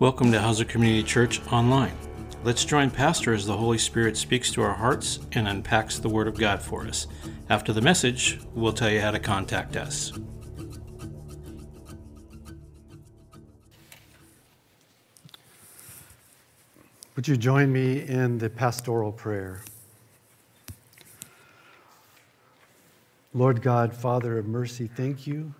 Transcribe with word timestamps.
Welcome 0.00 0.32
to 0.32 0.40
Hauser 0.40 0.64
Community 0.64 1.02
Church 1.02 1.46
Online. 1.52 1.94
Let's 2.42 2.64
join 2.64 2.88
Pastor 2.88 3.34
as 3.34 3.44
the 3.44 3.54
Holy 3.54 3.76
Spirit 3.76 4.16
speaks 4.16 4.50
to 4.52 4.62
our 4.62 4.72
hearts 4.72 5.18
and 5.32 5.46
unpacks 5.46 5.98
the 5.98 6.08
Word 6.08 6.26
of 6.26 6.38
God 6.38 6.62
for 6.62 6.86
us. 6.86 7.06
After 7.50 7.74
the 7.74 7.82
message, 7.82 8.40
we'll 8.54 8.72
tell 8.72 8.88
you 8.88 9.02
how 9.02 9.10
to 9.10 9.18
contact 9.18 9.76
us. 9.76 10.14
Would 17.14 17.28
you 17.28 17.36
join 17.36 17.70
me 17.70 18.00
in 18.00 18.38
the 18.38 18.48
pastoral 18.48 19.12
prayer? 19.12 19.64
Lord 23.34 23.60
God, 23.60 23.92
Father 23.92 24.38
of 24.38 24.46
mercy, 24.46 24.86
thank 24.86 25.26
you 25.26 25.52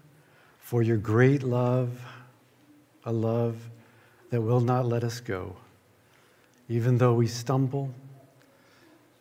for 0.61 0.83
your 0.83 0.97
great 0.97 1.43
love, 1.43 2.03
a 3.05 3.13
love 3.13 3.59
that 4.31 4.41
will 4.41 4.61
not 4.61 4.87
let 4.87 5.05
us 5.05 5.21
go. 5.21 5.57
Even 6.69 6.99
though 6.99 7.15
we 7.15 7.27
stumble, 7.27 7.91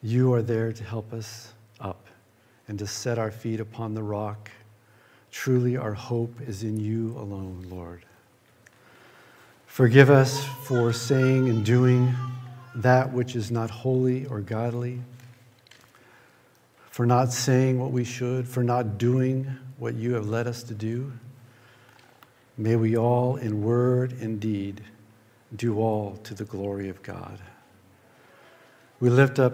you 0.02 0.34
are 0.34 0.42
there 0.42 0.72
to 0.72 0.84
help 0.84 1.12
us 1.12 1.54
up 1.80 2.08
and 2.68 2.78
to 2.80 2.88
set 2.88 3.18
our 3.18 3.32
feet 3.32 3.60
upon 3.60 3.96
the 3.96 4.04
rock. 4.04 4.52
Truly, 5.32 5.76
our 5.76 5.94
hope 5.94 6.40
is 6.48 6.64
in 6.64 6.80
you 6.80 7.16
alone, 7.18 7.66
Lord. 7.70 8.06
Forgive 9.66 10.10
us 10.10 10.46
for 10.64 10.94
saying 10.94 11.50
and 11.50 11.66
doing 11.66 12.14
that 12.76 13.12
which 13.12 13.36
is 13.36 13.50
not 13.52 13.70
holy 13.70 14.26
or 14.28 14.42
godly, 14.42 15.02
for 16.90 17.06
not 17.06 17.32
saying 17.32 17.80
what 17.80 17.92
we 17.92 18.04
should, 18.04 18.48
for 18.48 18.64
not 18.64 18.98
doing 18.98 19.48
what 19.78 19.96
you 19.96 20.14
have 20.14 20.28
led 20.28 20.48
us 20.48 20.64
to 20.64 20.74
do. 20.74 21.12
May 22.58 22.76
we 22.76 22.98
all, 22.98 23.38
in 23.38 23.64
word 23.64 24.12
and 24.22 24.40
deed, 24.40 24.82
do 25.56 25.80
all 25.80 26.18
to 26.24 26.34
the 26.34 26.46
glory 26.46 26.90
of 26.90 27.02
God. 27.02 27.40
We 29.00 29.10
lift 29.10 29.40
up 29.40 29.54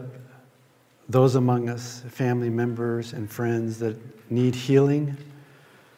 those 1.08 1.36
among 1.36 1.69
us, 1.69 2.03
family 2.09 2.50
members 2.50 3.14
and 3.14 3.30
friends 3.30 3.80
that 3.80 3.97
need 4.31 4.56
healing, 4.56 5.16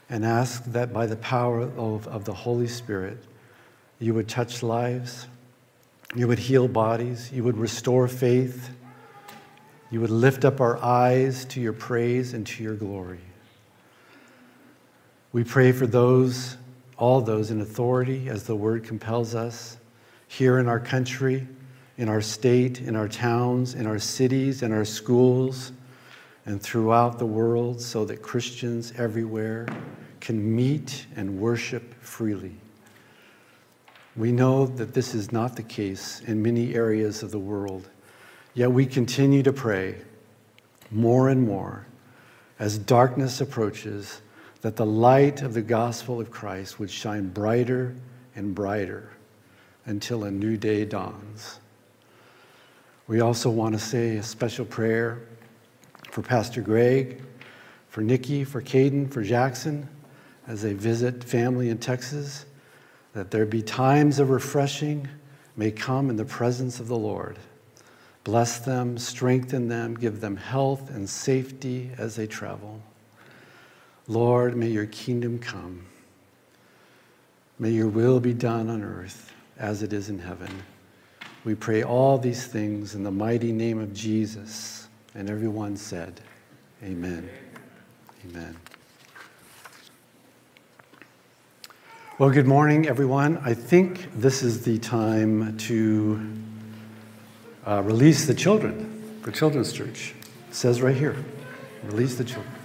and 0.10 0.26
ask 0.26 0.64
that 0.66 0.94
by 0.94 1.06
the 1.06 1.16
power 1.18 1.62
of, 1.62 2.08
of 2.08 2.26
the 2.26 2.34
Holy 2.34 2.68
Spirit, 2.68 3.18
you 4.00 4.14
would 4.14 4.28
touch 4.28 4.64
lives, 4.64 5.28
you 6.16 6.28
would 6.28 6.40
heal 6.40 6.68
bodies, 6.68 7.32
you 7.32 7.44
would 7.44 7.58
restore 7.58 8.08
faith, 8.08 8.70
you 9.90 10.02
would 10.02 10.10
lift 10.10 10.46
up 10.46 10.60
our 10.62 10.78
eyes 10.84 11.46
to 11.46 11.62
your 11.62 11.74
praise 11.74 12.34
and 12.34 12.46
to 12.48 12.64
your 12.64 12.76
glory. 12.76 13.20
We 15.32 15.44
pray 15.44 15.72
for 15.72 15.88
those, 15.88 16.58
all 16.98 17.22
those 17.22 17.52
in 17.52 17.62
authority, 17.62 18.30
as 18.30 18.44
the 18.44 18.56
word 18.56 18.84
compels 18.84 19.36
us, 19.36 19.78
here 20.28 20.60
in 20.60 20.68
our 20.68 20.80
country, 20.80 21.48
in 21.98 22.10
our 22.10 22.22
state, 22.22 22.82
in 22.82 22.96
our 22.96 23.08
towns, 23.08 23.74
in 23.74 23.88
our 23.88 24.00
cities, 24.00 24.62
in 24.62 24.72
our 24.72 24.86
schools, 24.86 25.72
and 26.46 26.62
throughout 26.62 27.20
the 27.20 27.26
world, 27.26 27.82
so 27.82 28.06
that 28.06 28.22
Christians 28.22 28.94
everywhere 28.98 29.68
can 30.20 30.56
meet 30.56 31.06
and 31.16 31.40
worship 31.40 31.94
freely. 32.02 32.56
We 34.16 34.32
know 34.32 34.66
that 34.66 34.94
this 34.94 35.14
is 35.14 35.32
not 35.32 35.56
the 35.56 35.64
case 35.64 36.22
in 36.22 36.42
many 36.42 36.74
areas 36.74 37.24
of 37.24 37.32
the 37.32 37.40
world, 37.40 37.90
yet 38.54 38.72
we 38.72 38.86
continue 38.86 39.44
to 39.44 39.54
pray 39.54 39.96
more 40.90 41.30
and 41.30 41.46
more 41.46 41.86
as 42.60 42.78
darkness 42.78 43.42
approaches 43.42 44.22
that 44.62 44.76
the 44.76 44.86
light 44.86 45.42
of 45.42 45.54
the 45.54 45.62
gospel 45.62 46.20
of 46.20 46.32
Christ 46.32 46.80
would 46.80 46.90
shine 46.90 47.30
brighter 47.30 47.96
and 48.36 48.56
brighter 48.56 49.12
until 49.88 50.26
a 50.26 50.32
new 50.32 50.58
day 50.58 50.86
dawns. 50.86 51.60
We 53.08 53.22
also 53.22 53.50
want 53.50 53.74
to 53.74 53.80
say 53.80 54.18
a 54.18 54.24
special 54.24 54.66
prayer 54.66 55.22
for 56.12 56.22
Pastor 56.22 56.62
Greg, 56.62 57.24
for 57.88 58.02
Nikki, 58.02 58.44
for 58.44 58.62
Caden, 58.62 59.12
for 59.12 59.24
Jackson 59.24 59.88
as 60.46 60.62
they 60.62 60.74
visit 60.74 61.24
family 61.24 61.70
in 61.70 61.78
Texas, 61.78 62.46
that 63.14 63.32
there 63.32 63.46
be 63.46 63.62
times 63.62 64.20
of 64.20 64.30
refreshing 64.30 65.08
may 65.56 65.72
come 65.72 66.10
in 66.10 66.18
the 66.18 66.26
presence 66.26 66.80
of 66.80 66.88
the 66.88 66.98
Lord. 66.98 67.40
Bless 68.26 68.60
them, 68.60 68.98
strengthen 68.98 69.70
them, 69.70 69.96
give 69.96 70.20
them 70.20 70.36
health 70.36 70.90
and 70.90 71.10
safety 71.10 71.92
as 71.98 72.18
they 72.18 72.28
travel. 72.28 72.82
Lord, 74.10 74.56
may 74.58 74.68
your 74.68 74.86
kingdom 74.86 75.40
come. 75.40 75.86
May 77.58 77.72
your 77.72 77.88
will 77.88 78.20
be 78.20 78.34
done 78.34 78.70
on 78.70 78.84
earth 78.84 79.34
as 79.60 79.84
it 79.84 79.94
is 79.94 80.10
in 80.10 80.20
heaven. 80.20 80.50
We 81.44 81.56
pray 81.56 81.84
all 81.84 82.18
these 82.18 82.46
things 82.48 82.96
in 82.96 83.04
the 83.04 83.12
mighty 83.12 83.52
name 83.52 83.80
of 83.80 83.94
Jesus. 83.94 84.88
And 85.16 85.30
everyone 85.30 85.78
said, 85.78 86.20
Amen. 86.84 87.30
Amen. 88.30 88.56
Well, 92.20 92.30
good 92.32 92.48
morning, 92.48 92.88
everyone. 92.88 93.38
I 93.38 93.54
think 93.54 94.10
this 94.16 94.44
is 94.44 94.64
the 94.64 94.80
time 94.80 95.58
to 95.58 96.34
uh, 97.66 97.82
release 97.84 98.26
the 98.26 98.34
children 98.34 99.20
for 99.22 99.32
Children's 99.32 99.72
Church. 99.72 100.16
It 100.50 100.56
says 100.56 100.82
right 100.82 100.96
here 100.96 101.16
release 101.84 102.16
the 102.16 102.24
children. 102.24 102.57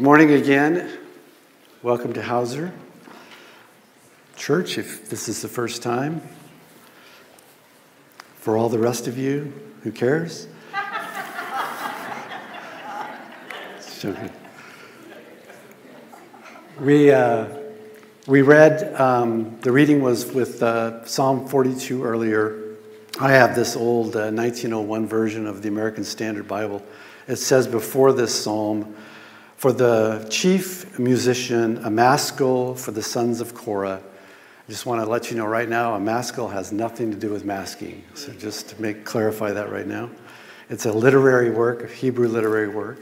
Good 0.00 0.06
morning 0.06 0.30
again. 0.30 0.98
Welcome 1.82 2.14
to 2.14 2.22
Hauser 2.22 2.72
Church, 4.34 4.78
if 4.78 5.10
this 5.10 5.28
is 5.28 5.42
the 5.42 5.48
first 5.48 5.82
time. 5.82 6.22
For 8.36 8.56
all 8.56 8.70
the 8.70 8.78
rest 8.78 9.08
of 9.08 9.18
you, 9.18 9.52
who 9.82 9.92
cares? 9.92 10.48
we, 16.80 17.10
uh, 17.10 17.48
we 18.26 18.40
read, 18.40 18.98
um, 18.98 19.58
the 19.60 19.70
reading 19.70 20.00
was 20.00 20.32
with 20.32 20.62
uh, 20.62 21.04
Psalm 21.04 21.46
42 21.46 22.02
earlier. 22.02 22.78
I 23.20 23.32
have 23.32 23.54
this 23.54 23.76
old 23.76 24.16
uh, 24.16 24.30
1901 24.30 25.06
version 25.06 25.46
of 25.46 25.60
the 25.60 25.68
American 25.68 26.04
Standard 26.04 26.48
Bible. 26.48 26.82
It 27.28 27.36
says 27.36 27.66
before 27.66 28.14
this 28.14 28.42
psalm, 28.42 28.96
for 29.60 29.74
the 29.74 30.26
chief 30.30 30.98
musician, 30.98 31.84
a 31.84 31.90
maskil 31.90 32.74
for 32.74 32.92
the 32.92 33.02
sons 33.02 33.42
of 33.42 33.54
Korah. 33.54 34.00
I 34.00 34.70
just 34.70 34.86
want 34.86 35.04
to 35.04 35.10
let 35.10 35.30
you 35.30 35.36
know 35.36 35.44
right 35.44 35.68
now, 35.68 35.94
a 35.94 36.00
maskil 36.00 36.48
has 36.48 36.72
nothing 36.72 37.10
to 37.10 37.16
do 37.18 37.28
with 37.28 37.44
masking. 37.44 38.02
So 38.14 38.32
just 38.32 38.70
to 38.70 38.80
make 38.80 39.04
clarify 39.04 39.52
that 39.52 39.70
right 39.70 39.86
now. 39.86 40.08
It's 40.70 40.86
a 40.86 40.92
literary 40.94 41.50
work, 41.50 41.82
a 41.82 41.88
Hebrew 41.88 42.26
literary 42.26 42.68
work. 42.68 43.00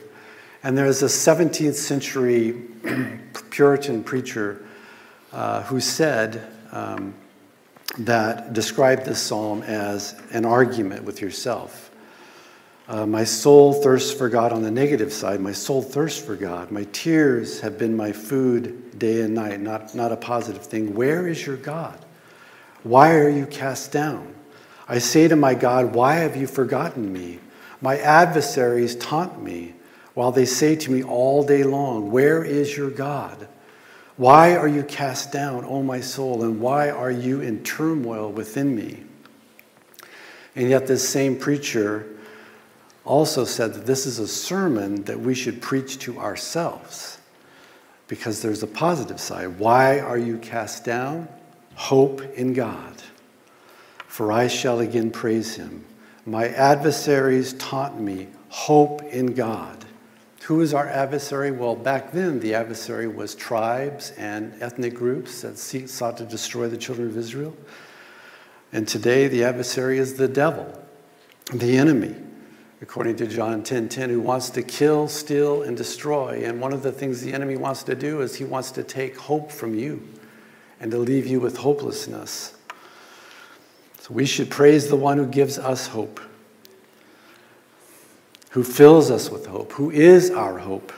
And 0.64 0.76
there's 0.76 1.00
a 1.00 1.06
17th 1.06 1.74
century 1.74 2.60
Puritan 3.50 4.02
preacher 4.02 4.66
uh, 5.32 5.62
who 5.62 5.78
said 5.78 6.44
um, 6.72 7.14
that 7.98 8.52
described 8.52 9.04
this 9.04 9.22
psalm 9.22 9.62
as 9.62 10.20
an 10.32 10.44
argument 10.44 11.04
with 11.04 11.20
yourself. 11.20 11.87
Uh, 12.88 13.04
my 13.04 13.22
soul 13.22 13.74
thirsts 13.74 14.10
for 14.10 14.30
God 14.30 14.50
on 14.50 14.62
the 14.62 14.70
negative 14.70 15.12
side. 15.12 15.40
My 15.40 15.52
soul 15.52 15.82
thirsts 15.82 16.24
for 16.24 16.34
God. 16.36 16.70
My 16.70 16.84
tears 16.84 17.60
have 17.60 17.76
been 17.76 17.94
my 17.94 18.12
food 18.12 18.98
day 18.98 19.20
and 19.20 19.34
night, 19.34 19.60
not, 19.60 19.94
not 19.94 20.10
a 20.10 20.16
positive 20.16 20.64
thing. 20.64 20.94
Where 20.94 21.28
is 21.28 21.46
your 21.46 21.58
God? 21.58 22.02
Why 22.84 23.16
are 23.16 23.28
you 23.28 23.44
cast 23.44 23.92
down? 23.92 24.34
I 24.88 25.00
say 25.00 25.28
to 25.28 25.36
my 25.36 25.52
God, 25.52 25.94
Why 25.94 26.14
have 26.14 26.34
you 26.34 26.46
forgotten 26.46 27.12
me? 27.12 27.40
My 27.82 27.98
adversaries 27.98 28.96
taunt 28.96 29.42
me 29.42 29.74
while 30.14 30.32
they 30.32 30.46
say 30.46 30.74
to 30.74 30.90
me 30.90 31.02
all 31.02 31.44
day 31.44 31.64
long, 31.64 32.10
Where 32.10 32.42
is 32.42 32.74
your 32.74 32.90
God? 32.90 33.48
Why 34.16 34.56
are 34.56 34.66
you 34.66 34.82
cast 34.82 35.30
down, 35.30 35.66
O 35.66 35.82
my 35.82 36.00
soul, 36.00 36.42
and 36.42 36.58
why 36.58 36.88
are 36.88 37.10
you 37.10 37.42
in 37.42 37.62
turmoil 37.64 38.32
within 38.32 38.74
me? 38.74 39.04
And 40.56 40.70
yet, 40.70 40.86
this 40.86 41.06
same 41.06 41.38
preacher 41.38 42.17
also 43.08 43.44
said 43.44 43.74
that 43.74 43.86
this 43.86 44.06
is 44.06 44.18
a 44.18 44.28
sermon 44.28 45.02
that 45.04 45.18
we 45.18 45.34
should 45.34 45.62
preach 45.62 45.98
to 46.00 46.18
ourselves 46.18 47.18
because 48.06 48.42
there's 48.42 48.62
a 48.62 48.66
positive 48.66 49.18
side. 49.18 49.58
Why 49.58 49.98
are 49.98 50.18
you 50.18 50.38
cast 50.38 50.84
down? 50.84 51.28
Hope 51.74 52.22
in 52.34 52.52
God, 52.52 53.02
for 54.06 54.30
I 54.30 54.46
shall 54.48 54.80
again 54.80 55.10
praise 55.10 55.56
him. 55.56 55.84
My 56.26 56.48
adversaries 56.48 57.54
taunt 57.54 58.00
me, 58.00 58.28
hope 58.50 59.02
in 59.04 59.34
God. 59.34 59.84
Who 60.42 60.60
is 60.60 60.74
our 60.74 60.88
adversary? 60.88 61.50
Well, 61.50 61.76
back 61.76 62.12
then, 62.12 62.40
the 62.40 62.54
adversary 62.54 63.06
was 63.06 63.34
tribes 63.34 64.12
and 64.12 64.54
ethnic 64.62 64.94
groups 64.94 65.42
that 65.42 65.58
sought 65.58 66.16
to 66.18 66.24
destroy 66.24 66.68
the 66.68 66.76
children 66.76 67.08
of 67.08 67.16
Israel. 67.16 67.56
And 68.72 68.86
today, 68.86 69.28
the 69.28 69.44
adversary 69.44 69.98
is 69.98 70.14
the 70.14 70.28
devil 70.28 70.74
the 71.52 71.78
enemy, 71.78 72.14
according 72.80 73.16
to 73.16 73.26
John 73.26 73.62
10 73.62 73.88
10, 73.88 74.10
who 74.10 74.20
wants 74.20 74.50
to 74.50 74.62
kill, 74.62 75.08
steal, 75.08 75.62
and 75.62 75.76
destroy. 75.76 76.42
And 76.44 76.60
one 76.60 76.72
of 76.72 76.82
the 76.82 76.92
things 76.92 77.20
the 77.20 77.32
enemy 77.32 77.56
wants 77.56 77.82
to 77.84 77.94
do 77.94 78.20
is 78.20 78.36
he 78.36 78.44
wants 78.44 78.70
to 78.72 78.82
take 78.82 79.16
hope 79.16 79.50
from 79.50 79.74
you 79.74 80.02
and 80.80 80.90
to 80.90 80.98
leave 80.98 81.26
you 81.26 81.40
with 81.40 81.58
hopelessness. 81.58 82.54
So 84.00 84.14
we 84.14 84.26
should 84.26 84.50
praise 84.50 84.88
the 84.88 84.96
one 84.96 85.18
who 85.18 85.26
gives 85.26 85.58
us 85.58 85.88
hope, 85.88 86.20
who 88.50 88.62
fills 88.62 89.10
us 89.10 89.30
with 89.30 89.46
hope, 89.46 89.72
who 89.72 89.90
is 89.90 90.30
our 90.30 90.58
hope. 90.58 90.92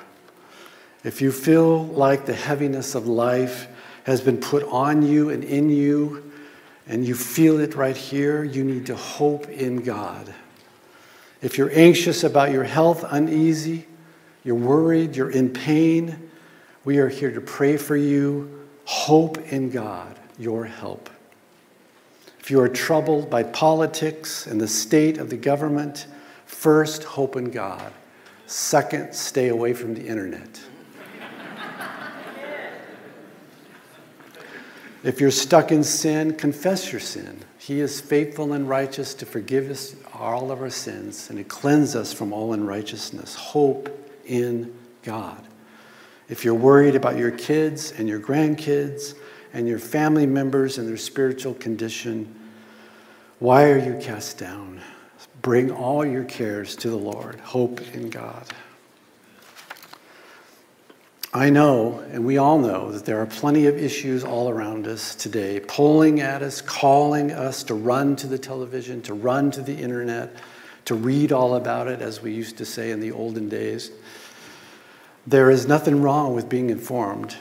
If 1.03 1.23
you 1.23 1.33
feel 1.33 1.87
like 1.87 2.26
the 2.26 2.35
heaviness 2.35 2.94
of 2.94 3.06
life 3.06 3.69
has 4.05 4.21
been 4.21 4.37
put 4.37 4.65
on 4.65 5.03
you 5.03 5.31
and 5.31 5.43
in 5.43 5.71
you, 5.71 6.31
and 6.87 7.06
you 7.06 7.15
feel 7.15 7.61
it 7.61 7.75
right 7.75 7.97
here, 7.97 8.43
you 8.43 8.65
need 8.65 8.87
to 8.87 8.97
hope 8.97 9.49
in 9.49 9.76
God. 9.76 10.35
If 11.43 11.57
you're 11.57 11.71
anxious 11.73 12.23
about 12.23 12.53
your 12.53 12.65
health, 12.65 13.05
uneasy, 13.09 13.87
you're 14.45 14.55
worried, 14.55 15.17
you're 15.17 15.31
in 15.31 15.51
pain, 15.51 16.31
we 16.85 16.99
are 16.99 17.09
here 17.09 17.31
to 17.31 17.41
pray 17.41 17.77
for 17.77 17.97
you. 17.97 18.67
Hope 18.85 19.39
in 19.53 19.71
God, 19.71 20.19
your 20.39 20.65
help. 20.65 21.11
If 22.41 22.51
you 22.51 22.61
are 22.61 22.69
troubled 22.69 23.31
by 23.31 23.43
politics 23.43 24.47
and 24.47 24.61
the 24.61 24.69
state 24.69 25.19
of 25.19 25.31
the 25.31 25.37
government, 25.37 26.07
first, 26.47 27.05
hope 27.05 27.37
in 27.37 27.51
God. 27.51 27.93
Second, 28.47 29.15
stay 29.15 29.49
away 29.49 29.73
from 29.75 29.95
the 29.95 30.07
internet. 30.07 30.61
If 35.02 35.20
you're 35.20 35.31
stuck 35.31 35.73
in 35.73 35.82
sin, 35.82 36.35
confess 36.35 36.93
your 36.93 37.00
sin. 37.00 37.41
He 37.58 37.81
is 37.81 38.00
faithful 38.00 38.52
and 38.52 38.69
righteous 38.69 39.14
to 39.14 39.26
forgive 39.26 39.70
us 39.70 39.97
all 40.12 40.50
of 40.50 40.61
our 40.61 40.70
sins 40.70 41.31
and 41.31 41.38
to 41.38 41.44
cleanse 41.44 41.97
us 41.97 42.12
from 42.12 42.32
all 42.32 42.52
unrighteousness. 42.52 43.35
Hope 43.35 43.88
in 44.26 44.75
God. 45.02 45.43
If 46.29 46.44
you're 46.44 46.55
worried 46.55 46.97
about 46.97 47.17
your 47.17 47.31
kids 47.31 47.93
and 47.93 48.08
your 48.08 48.20
grandkids 48.20 49.14
and 49.55 49.67
your 49.67 49.79
family 49.79 50.26
members 50.26 50.76
and 50.76 50.87
their 50.87 50.99
spiritual 50.99 51.55
condition, 51.55 52.35
why 53.38 53.70
are 53.70 53.79
you 53.79 53.99
cast 54.00 54.38
down? 54.38 54.82
Bring 55.41 55.70
all 55.70 56.05
your 56.05 56.25
cares 56.25 56.76
to 56.76 56.91
the 56.91 56.97
Lord. 56.97 57.41
Hope 57.41 57.81
in 57.94 58.11
God. 58.11 58.47
I 61.32 61.49
know, 61.49 62.00
and 62.11 62.25
we 62.25 62.38
all 62.38 62.59
know, 62.59 62.91
that 62.91 63.05
there 63.05 63.21
are 63.21 63.27
plenty 63.27 63.67
of 63.67 63.77
issues 63.77 64.25
all 64.25 64.50
around 64.50 64.88
us 64.88 65.15
today, 65.15 65.61
pulling 65.61 66.21
at 66.21 66.43
us, 66.43 66.61
calling 66.61 67.31
us 67.31 67.62
to 67.65 67.75
run 67.75 68.17
to 68.17 68.27
the 68.27 68.38
television, 68.38 69.00
to 69.03 69.15
run 69.15 69.53
to 69.53 69.62
the 69.62 69.77
internet, 69.77 70.35
to 70.87 70.97
read 70.97 71.31
all 71.31 71.55
about 71.55 71.87
it, 71.87 72.03
as 72.03 72.21
we 72.21 72.32
used 72.32 72.59
to 72.59 72.65
say 72.65 72.91
in 72.91 72.99
the 72.99 73.12
olden 73.12 73.49
days. 73.49 73.93
There 75.25 75.53
is 75.53 75.69
nothing 75.69 76.03
wrong 76.03 76.35
with 76.35 76.49
being 76.49 76.69
informed 76.69 77.37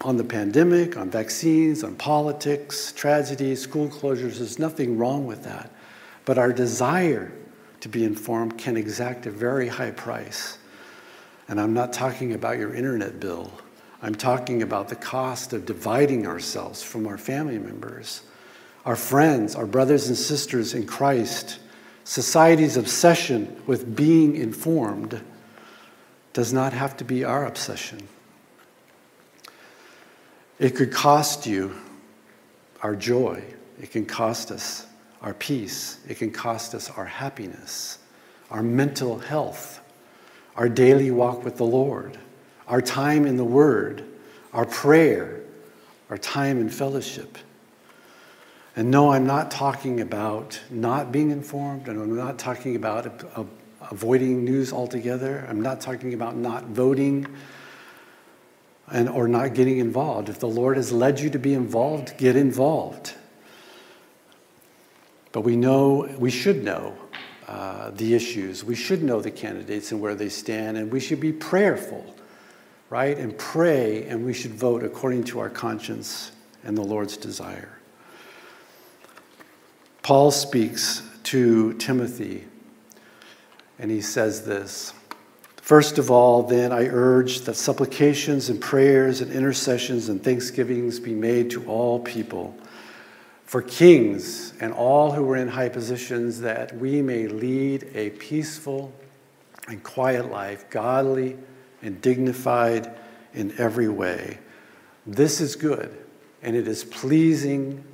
on 0.00 0.16
the 0.16 0.24
pandemic, 0.24 0.96
on 0.96 1.08
vaccines, 1.08 1.84
on 1.84 1.94
politics, 1.94 2.90
tragedies, 2.90 3.62
school 3.62 3.88
closures. 3.88 4.38
There's 4.38 4.58
nothing 4.58 4.98
wrong 4.98 5.24
with 5.24 5.44
that. 5.44 5.70
But 6.24 6.36
our 6.36 6.52
desire 6.52 7.30
to 7.78 7.88
be 7.88 8.02
informed 8.02 8.58
can 8.58 8.76
exact 8.76 9.26
a 9.26 9.30
very 9.30 9.68
high 9.68 9.92
price. 9.92 10.58
And 11.48 11.60
I'm 11.60 11.74
not 11.74 11.92
talking 11.92 12.32
about 12.32 12.58
your 12.58 12.74
internet 12.74 13.20
bill. 13.20 13.52
I'm 14.02 14.14
talking 14.14 14.62
about 14.62 14.88
the 14.88 14.96
cost 14.96 15.52
of 15.52 15.66
dividing 15.66 16.26
ourselves 16.26 16.82
from 16.82 17.06
our 17.06 17.18
family 17.18 17.58
members, 17.58 18.22
our 18.84 18.96
friends, 18.96 19.54
our 19.54 19.66
brothers 19.66 20.08
and 20.08 20.16
sisters 20.16 20.74
in 20.74 20.86
Christ. 20.86 21.58
Society's 22.04 22.76
obsession 22.76 23.62
with 23.66 23.96
being 23.96 24.36
informed 24.36 25.22
does 26.34 26.52
not 26.52 26.72
have 26.72 26.96
to 26.98 27.04
be 27.04 27.24
our 27.24 27.46
obsession. 27.46 28.06
It 30.58 30.76
could 30.76 30.92
cost 30.92 31.46
you 31.46 31.74
our 32.82 32.94
joy, 32.94 33.42
it 33.80 33.90
can 33.90 34.04
cost 34.04 34.50
us 34.50 34.86
our 35.22 35.32
peace, 35.32 35.98
it 36.06 36.18
can 36.18 36.30
cost 36.30 36.74
us 36.74 36.90
our 36.90 37.06
happiness, 37.06 37.98
our 38.50 38.62
mental 38.62 39.18
health 39.18 39.80
our 40.56 40.68
daily 40.68 41.10
walk 41.10 41.44
with 41.44 41.56
the 41.56 41.64
Lord, 41.64 42.18
our 42.68 42.80
time 42.80 43.26
in 43.26 43.36
the 43.36 43.44
Word, 43.44 44.04
our 44.52 44.64
prayer, 44.64 45.40
our 46.10 46.18
time 46.18 46.60
in 46.60 46.68
fellowship. 46.68 47.38
And 48.76 48.90
no, 48.90 49.12
I'm 49.12 49.26
not 49.26 49.50
talking 49.50 50.00
about 50.00 50.60
not 50.70 51.12
being 51.12 51.30
informed, 51.30 51.88
and 51.88 52.00
I'm 52.00 52.16
not 52.16 52.38
talking 52.38 52.76
about 52.76 53.24
avoiding 53.90 54.44
news 54.44 54.72
altogether. 54.72 55.46
I'm 55.48 55.60
not 55.60 55.80
talking 55.80 56.14
about 56.14 56.36
not 56.36 56.64
voting 56.64 57.26
and, 58.90 59.08
or 59.08 59.28
not 59.28 59.54
getting 59.54 59.78
involved. 59.78 60.28
If 60.28 60.40
the 60.40 60.48
Lord 60.48 60.76
has 60.76 60.92
led 60.92 61.20
you 61.20 61.30
to 61.30 61.38
be 61.38 61.54
involved, 61.54 62.16
get 62.16 62.36
involved. 62.36 63.14
But 65.32 65.42
we 65.42 65.56
know, 65.56 66.14
we 66.18 66.30
should 66.30 66.64
know 66.64 66.96
uh, 67.46 67.90
the 67.90 68.14
issues. 68.14 68.64
We 68.64 68.74
should 68.74 69.02
know 69.02 69.20
the 69.20 69.30
candidates 69.30 69.92
and 69.92 70.00
where 70.00 70.14
they 70.14 70.28
stand, 70.28 70.76
and 70.76 70.90
we 70.90 71.00
should 71.00 71.20
be 71.20 71.32
prayerful, 71.32 72.14
right? 72.90 73.16
And 73.18 73.36
pray, 73.36 74.06
and 74.06 74.24
we 74.24 74.32
should 74.32 74.54
vote 74.54 74.82
according 74.82 75.24
to 75.24 75.40
our 75.40 75.50
conscience 75.50 76.32
and 76.64 76.76
the 76.76 76.82
Lord's 76.82 77.16
desire. 77.16 77.78
Paul 80.02 80.30
speaks 80.30 81.02
to 81.24 81.74
Timothy, 81.74 82.44
and 83.78 83.90
he 83.90 84.00
says 84.00 84.44
this 84.44 84.92
First 85.56 85.96
of 85.96 86.10
all, 86.10 86.42
then, 86.42 86.72
I 86.72 86.88
urge 86.88 87.40
that 87.42 87.54
supplications 87.54 88.50
and 88.50 88.60
prayers 88.60 89.22
and 89.22 89.32
intercessions 89.32 90.10
and 90.10 90.22
thanksgivings 90.22 91.00
be 91.00 91.14
made 91.14 91.50
to 91.52 91.64
all 91.66 92.00
people 92.00 92.54
for 93.44 93.62
kings 93.62 94.54
and 94.60 94.72
all 94.72 95.12
who 95.12 95.28
are 95.30 95.36
in 95.36 95.48
high 95.48 95.68
positions, 95.68 96.40
that 96.40 96.76
we 96.76 97.02
may 97.02 97.26
lead 97.28 97.88
a 97.94 98.10
peaceful 98.10 98.92
and 99.68 99.82
quiet 99.82 100.30
life, 100.30 100.68
godly 100.70 101.36
and 101.82 102.00
dignified 102.00 102.90
in 103.34 103.54
every 103.58 103.88
way. 103.88 104.38
This 105.06 105.40
is 105.40 105.54
good, 105.56 105.96
and 106.42 106.56
it 106.56 106.66
is 106.66 106.84
pleasing 106.84 107.84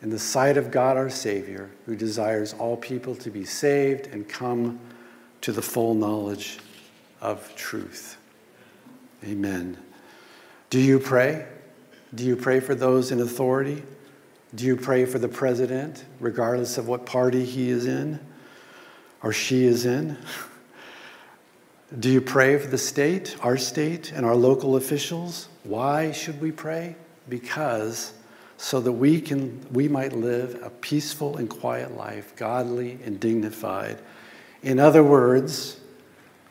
in 0.00 0.10
the 0.10 0.18
sight 0.18 0.56
of 0.56 0.70
God 0.70 0.96
our 0.96 1.10
Savior, 1.10 1.70
who 1.86 1.96
desires 1.96 2.54
all 2.54 2.76
people 2.76 3.14
to 3.16 3.30
be 3.30 3.44
saved 3.44 4.06
and 4.06 4.28
come 4.28 4.80
to 5.40 5.52
the 5.52 5.62
full 5.62 5.94
knowledge 5.94 6.58
of 7.20 7.54
truth. 7.56 8.18
Amen. 9.24 9.78
Do 10.70 10.80
you 10.80 10.98
pray? 10.98 11.46
Do 12.14 12.24
you 12.24 12.36
pray 12.36 12.60
for 12.60 12.74
those 12.74 13.10
in 13.10 13.20
authority? 13.20 13.82
Do 14.54 14.66
you 14.66 14.76
pray 14.76 15.04
for 15.04 15.18
the 15.18 15.28
president, 15.28 16.04
regardless 16.20 16.78
of 16.78 16.86
what 16.86 17.06
party 17.06 17.44
he 17.44 17.70
is 17.70 17.86
in 17.86 18.20
or 19.22 19.32
she 19.32 19.64
is 19.64 19.84
in? 19.84 20.16
Do 21.98 22.10
you 22.10 22.20
pray 22.20 22.58
for 22.58 22.68
the 22.68 22.78
state, 22.78 23.36
our 23.40 23.56
state, 23.56 24.12
and 24.12 24.24
our 24.24 24.34
local 24.34 24.76
officials? 24.76 25.48
Why 25.64 26.12
should 26.12 26.40
we 26.40 26.52
pray? 26.52 26.96
Because 27.28 28.12
so 28.56 28.80
that 28.80 28.92
we 28.92 29.20
can 29.20 29.66
we 29.72 29.88
might 29.88 30.12
live 30.12 30.62
a 30.62 30.70
peaceful 30.70 31.36
and 31.36 31.50
quiet 31.50 31.96
life, 31.96 32.34
godly 32.36 32.98
and 33.04 33.18
dignified. 33.18 33.98
In 34.62 34.78
other 34.78 35.02
words, 35.02 35.80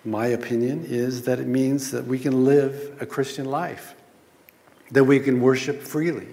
my 0.06 0.28
opinion 0.28 0.86
is 0.86 1.24
that 1.24 1.40
it 1.40 1.48
means 1.48 1.92
that 1.92 2.06
we 2.06 2.20
can 2.20 2.44
live 2.44 2.98
a 3.00 3.06
Christian 3.06 3.46
life, 3.46 3.96
that 4.92 5.06
we 5.06 5.20
can 5.20 5.40
worship 5.40 5.82
freely, 5.82 6.28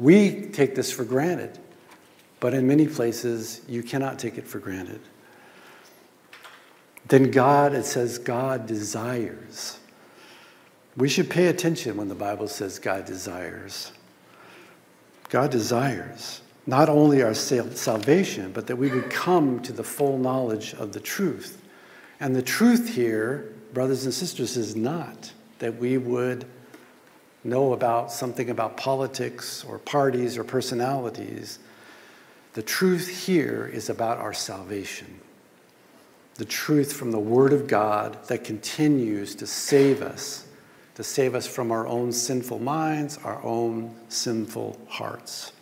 we 0.00 0.46
take 0.46 0.74
this 0.74 0.90
for 0.90 1.04
granted, 1.04 1.58
but 2.40 2.54
in 2.54 2.66
many 2.66 2.88
places, 2.88 3.60
you 3.68 3.82
cannot 3.82 4.18
take 4.18 4.38
it 4.38 4.46
for 4.46 4.58
granted. 4.58 5.00
Then 7.06 7.30
God, 7.30 7.74
it 7.74 7.84
says, 7.84 8.18
God 8.18 8.66
desires. 8.66 9.78
We 10.96 11.08
should 11.08 11.28
pay 11.28 11.46
attention 11.46 11.96
when 11.96 12.08
the 12.08 12.14
Bible 12.14 12.48
says 12.48 12.78
God 12.78 13.04
desires. 13.04 13.92
God 15.28 15.50
desires 15.50 16.40
not 16.66 16.88
only 16.88 17.22
our 17.22 17.34
salvation, 17.34 18.52
but 18.52 18.66
that 18.68 18.76
we 18.76 18.90
would 18.90 19.10
come 19.10 19.60
to 19.60 19.72
the 19.72 19.82
full 19.82 20.18
knowledge 20.18 20.74
of 20.74 20.92
the 20.92 21.00
truth. 21.00 21.62
And 22.20 22.34
the 22.34 22.42
truth 22.42 22.94
here, 22.94 23.52
brothers 23.72 24.04
and 24.04 24.14
sisters, 24.14 24.56
is 24.56 24.76
not 24.76 25.32
that 25.58 25.76
we 25.76 25.98
would 25.98 26.46
know 27.42 27.72
about 27.72 28.12
something 28.12 28.50
about 28.50 28.76
politics 28.76 29.64
or 29.64 29.78
parties 29.78 30.36
or 30.36 30.44
personalities. 30.44 31.58
The 32.52 32.62
truth 32.62 33.26
here 33.26 33.70
is 33.72 33.88
about 33.88 34.18
our 34.18 34.34
salvation. 34.34 35.20
The 36.34 36.44
truth 36.44 36.92
from 36.92 37.10
the 37.10 37.18
Word 37.18 37.52
of 37.52 37.66
God 37.66 38.22
that 38.28 38.44
continues 38.44 39.34
to 39.36 39.46
save 39.46 40.02
us, 40.02 40.46
to 40.96 41.04
save 41.04 41.34
us 41.34 41.46
from 41.46 41.70
our 41.70 41.86
own 41.86 42.12
sinful 42.12 42.58
minds, 42.58 43.18
our 43.24 43.42
own 43.42 43.94
sinful 44.08 44.78
hearts. 44.88 45.52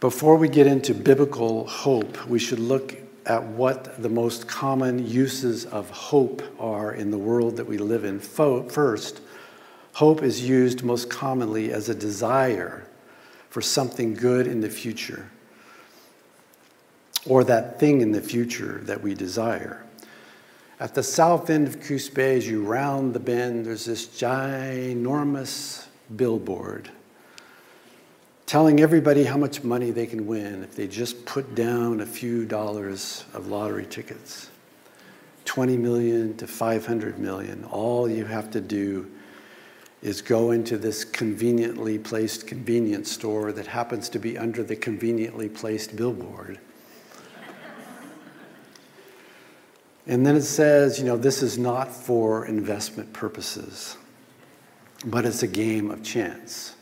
Before 0.00 0.36
we 0.36 0.48
get 0.48 0.68
into 0.68 0.94
biblical 0.94 1.66
hope, 1.66 2.26
we 2.26 2.38
should 2.38 2.60
look 2.60 2.96
at 3.26 3.42
what 3.42 4.00
the 4.00 4.08
most 4.08 4.46
common 4.46 5.06
uses 5.06 5.64
of 5.66 5.90
hope 5.90 6.42
are 6.58 6.92
in 6.92 7.10
the 7.10 7.18
world 7.18 7.56
that 7.56 7.66
we 7.66 7.78
live 7.78 8.04
in. 8.04 8.20
First, 8.20 9.20
hope 9.98 10.22
is 10.22 10.48
used 10.48 10.84
most 10.84 11.10
commonly 11.10 11.72
as 11.72 11.88
a 11.88 11.94
desire 11.94 12.86
for 13.50 13.60
something 13.60 14.14
good 14.14 14.46
in 14.46 14.60
the 14.60 14.70
future 14.70 15.28
or 17.26 17.42
that 17.42 17.80
thing 17.80 18.00
in 18.00 18.12
the 18.12 18.20
future 18.20 18.78
that 18.84 19.02
we 19.02 19.12
desire. 19.12 19.84
At 20.78 20.94
the 20.94 21.02
south 21.02 21.50
end 21.50 21.66
of 21.66 21.80
Coos 21.80 22.08
Bay, 22.08 22.36
as 22.36 22.46
you 22.46 22.62
round 22.62 23.12
the 23.12 23.18
bend, 23.18 23.66
there's 23.66 23.86
this 23.86 24.06
ginormous 24.06 25.88
billboard 26.14 26.92
telling 28.46 28.78
everybody 28.78 29.24
how 29.24 29.36
much 29.36 29.64
money 29.64 29.90
they 29.90 30.06
can 30.06 30.28
win 30.28 30.62
if 30.62 30.76
they 30.76 30.86
just 30.86 31.26
put 31.26 31.56
down 31.56 32.00
a 32.00 32.06
few 32.06 32.46
dollars 32.46 33.24
of 33.34 33.48
lottery 33.48 33.84
tickets. 33.84 34.48
20 35.44 35.76
million 35.76 36.36
to 36.36 36.46
500 36.46 37.18
million. 37.18 37.64
All 37.64 38.08
you 38.08 38.26
have 38.26 38.48
to 38.52 38.60
do 38.60 39.10
is 40.02 40.22
go 40.22 40.52
into 40.52 40.78
this 40.78 41.04
conveniently 41.04 41.98
placed 41.98 42.46
convenience 42.46 43.10
store 43.10 43.52
that 43.52 43.66
happens 43.66 44.08
to 44.08 44.18
be 44.18 44.38
under 44.38 44.62
the 44.62 44.76
conveniently 44.76 45.48
placed 45.48 45.96
billboard 45.96 46.58
And 50.08 50.24
then 50.24 50.36
it 50.36 50.42
says, 50.42 50.98
you 50.98 51.04
know, 51.04 51.18
this 51.18 51.42
is 51.42 51.58
not 51.58 51.94
for 51.94 52.46
investment 52.46 53.12
purposes, 53.12 53.98
but 55.04 55.26
it's 55.26 55.42
a 55.42 55.46
game 55.46 55.90
of 55.90 56.02
chance. 56.02 56.74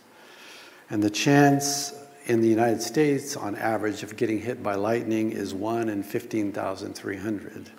And 0.90 1.02
the 1.02 1.10
chance 1.10 1.92
in 2.26 2.40
the 2.40 2.48
United 2.48 2.80
States, 2.80 3.36
on 3.36 3.56
average, 3.56 4.04
of 4.04 4.16
getting 4.16 4.40
hit 4.40 4.62
by 4.62 4.76
lightning 4.76 5.32
is 5.32 5.52
1 5.52 5.88
in 5.88 6.04
15,300. 6.04 7.70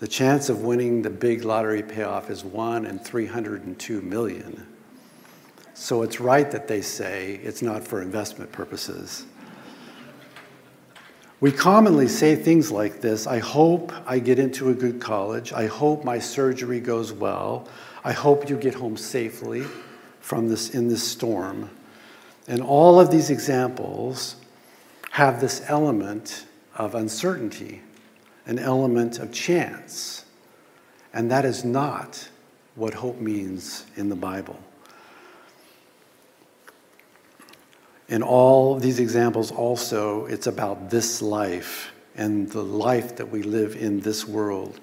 The 0.00 0.08
chance 0.08 0.48
of 0.48 0.62
winning 0.62 1.02
the 1.02 1.10
big 1.10 1.44
lottery 1.44 1.82
payoff 1.82 2.30
is 2.30 2.44
1 2.44 2.86
in 2.86 2.98
302 2.98 4.02
million. 4.02 4.66
So 5.74 6.02
it's 6.02 6.20
right 6.20 6.50
that 6.50 6.68
they 6.68 6.82
say 6.82 7.40
it's 7.42 7.62
not 7.62 7.82
for 7.86 8.02
investment 8.02 8.52
purposes. 8.52 9.26
We 11.40 11.52
commonly 11.52 12.08
say 12.08 12.36
things 12.36 12.70
like 12.70 13.00
this 13.00 13.26
I 13.26 13.38
hope 13.38 13.92
I 14.06 14.18
get 14.18 14.38
into 14.38 14.70
a 14.70 14.74
good 14.74 15.00
college. 15.00 15.52
I 15.52 15.66
hope 15.66 16.04
my 16.04 16.18
surgery 16.18 16.80
goes 16.80 17.12
well. 17.12 17.68
I 18.04 18.12
hope 18.12 18.48
you 18.48 18.56
get 18.56 18.74
home 18.74 18.96
safely 18.96 19.64
from 20.20 20.48
this 20.48 20.70
in 20.70 20.88
this 20.88 21.02
storm. 21.02 21.70
And 22.46 22.62
all 22.62 23.00
of 23.00 23.10
these 23.10 23.30
examples 23.30 24.36
have 25.10 25.40
this 25.40 25.62
element 25.66 26.46
of 26.76 26.94
uncertainty, 26.94 27.82
an 28.46 28.58
element 28.58 29.18
of 29.18 29.32
chance. 29.32 30.24
And 31.12 31.30
that 31.30 31.44
is 31.44 31.64
not 31.64 32.28
what 32.74 32.94
hope 32.94 33.20
means 33.20 33.86
in 33.96 34.08
the 34.08 34.16
Bible. 34.16 34.58
In 38.08 38.22
all 38.22 38.76
these 38.78 39.00
examples, 39.00 39.50
also, 39.50 40.26
it's 40.26 40.46
about 40.46 40.90
this 40.90 41.22
life 41.22 41.92
and 42.16 42.50
the 42.50 42.62
life 42.62 43.16
that 43.16 43.30
we 43.30 43.42
live 43.42 43.76
in 43.76 44.00
this 44.00 44.26
world. 44.26 44.78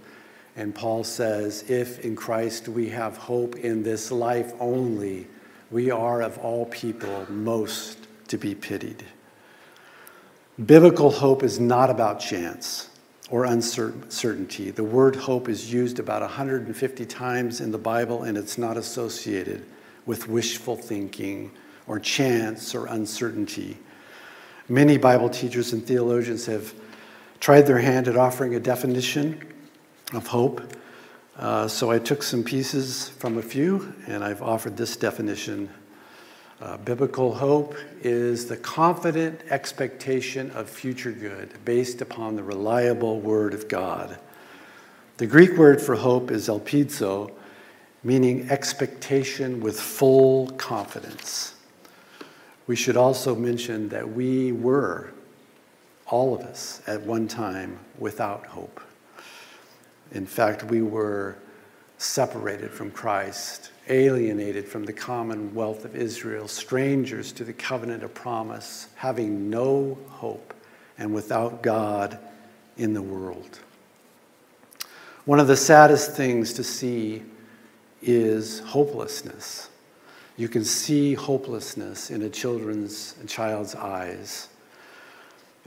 And 0.55 0.73
Paul 0.73 1.03
says, 1.03 1.69
if 1.69 1.99
in 1.99 2.15
Christ 2.15 2.67
we 2.67 2.89
have 2.89 3.17
hope 3.17 3.55
in 3.55 3.83
this 3.83 4.11
life 4.11 4.53
only, 4.59 5.27
we 5.69 5.91
are 5.91 6.21
of 6.21 6.37
all 6.39 6.65
people 6.65 7.25
most 7.29 8.07
to 8.27 8.37
be 8.37 8.55
pitied. 8.55 9.05
Biblical 10.65 11.11
hope 11.11 11.43
is 11.43 11.59
not 11.59 11.89
about 11.89 12.19
chance 12.19 12.90
or 13.31 13.45
uncertainty. 13.45 14.71
The 14.71 14.83
word 14.83 15.15
hope 15.15 15.47
is 15.47 15.71
used 15.71 15.99
about 15.99 16.21
150 16.21 17.05
times 17.05 17.61
in 17.61 17.71
the 17.71 17.77
Bible, 17.77 18.23
and 18.23 18.37
it's 18.37 18.57
not 18.57 18.75
associated 18.75 19.65
with 20.05 20.27
wishful 20.27 20.75
thinking 20.75 21.49
or 21.87 21.97
chance 21.97 22.75
or 22.75 22.87
uncertainty. 22.87 23.77
Many 24.67 24.97
Bible 24.97 25.29
teachers 25.29 25.71
and 25.71 25.85
theologians 25.85 26.45
have 26.45 26.73
tried 27.39 27.61
their 27.61 27.79
hand 27.79 28.09
at 28.09 28.17
offering 28.17 28.53
a 28.55 28.59
definition 28.59 29.41
of 30.13 30.27
hope. 30.27 30.61
Uh, 31.37 31.69
so 31.69 31.89
I 31.89 31.99
took 31.99 32.23
some 32.23 32.43
pieces 32.43 33.09
from 33.09 33.37
a 33.37 33.41
few 33.41 33.93
and 34.07 34.23
I've 34.23 34.41
offered 34.41 34.75
this 34.75 34.97
definition. 34.97 35.69
Uh, 36.61 36.77
biblical 36.77 37.33
hope 37.33 37.75
is 38.03 38.45
the 38.45 38.57
confident 38.57 39.41
expectation 39.49 40.51
of 40.51 40.69
future 40.69 41.11
good 41.11 41.49
based 41.65 42.01
upon 42.01 42.35
the 42.35 42.43
reliable 42.43 43.19
Word 43.19 43.55
of 43.55 43.67
God. 43.67 44.19
The 45.17 45.25
Greek 45.25 45.57
word 45.57 45.81
for 45.81 45.95
hope 45.95 46.29
is 46.29 46.49
elpizo, 46.49 47.31
meaning 48.03 48.47
expectation 48.51 49.59
with 49.59 49.79
full 49.79 50.49
confidence. 50.51 51.55
We 52.67 52.75
should 52.75 52.95
also 52.95 53.33
mention 53.33 53.89
that 53.89 54.11
we 54.11 54.51
were, 54.51 55.09
all 56.05 56.35
of 56.35 56.41
us, 56.41 56.83
at 56.85 57.01
one 57.01 57.27
time 57.27 57.79
without 57.97 58.45
hope. 58.45 58.79
In 60.11 60.27
fact, 60.27 60.65
we 60.65 60.83
were 60.83 61.37
separated 62.01 62.71
from 62.71 62.89
Christ, 62.89 63.71
alienated 63.87 64.67
from 64.67 64.85
the 64.85 64.93
commonwealth 64.93 65.85
of 65.85 65.95
Israel, 65.95 66.47
strangers 66.47 67.31
to 67.33 67.43
the 67.43 67.53
covenant 67.53 68.01
of 68.01 68.11
promise, 68.13 68.87
having 68.95 69.51
no 69.51 69.97
hope, 70.09 70.53
and 70.97 71.13
without 71.13 71.61
God 71.61 72.17
in 72.77 72.93
the 72.93 73.01
world. 73.01 73.59
One 75.25 75.39
of 75.39 75.45
the 75.45 75.55
saddest 75.55 76.15
things 76.15 76.53
to 76.53 76.63
see 76.63 77.21
is 78.01 78.59
hopelessness. 78.61 79.69
You 80.37 80.47
can 80.47 80.65
see 80.65 81.13
hopelessness 81.13 82.09
in 82.09 82.23
a 82.23 82.29
children's 82.29 83.13
a 83.23 83.27
child's 83.27 83.75
eyes, 83.75 84.47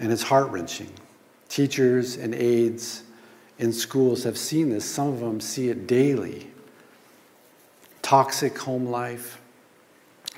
and 0.00 0.10
it's 0.10 0.24
heart 0.24 0.50
wrenching. 0.50 0.90
Teachers 1.48 2.16
and 2.16 2.34
aides 2.34 3.03
in 3.58 3.73
schools 3.73 4.25
have 4.25 4.37
seen 4.37 4.70
this. 4.70 4.84
Some 4.84 5.08
of 5.08 5.20
them 5.20 5.40
see 5.40 5.68
it 5.68 5.87
daily. 5.87 6.50
Toxic 8.02 8.58
home 8.58 8.87
life, 8.87 9.40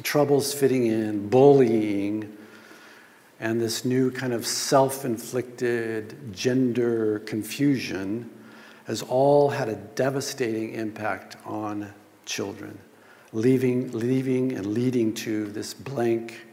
troubles 0.02 0.54
fitting 0.54 0.86
in, 0.86 1.28
bullying, 1.28 2.36
and 3.40 3.60
this 3.60 3.84
new 3.84 4.10
kind 4.10 4.32
of 4.32 4.46
self 4.46 5.04
inflicted 5.04 6.32
gender 6.32 7.20
confusion 7.20 8.30
has 8.84 9.02
all 9.02 9.50
had 9.50 9.68
a 9.68 9.74
devastating 9.74 10.74
impact 10.74 11.36
on 11.44 11.92
children 12.24 12.78
leaving, 13.32 13.92
leaving 13.92 14.52
and 14.52 14.66
leading 14.66 15.12
to 15.12 15.46
this 15.48 15.74
blank, 15.74 16.46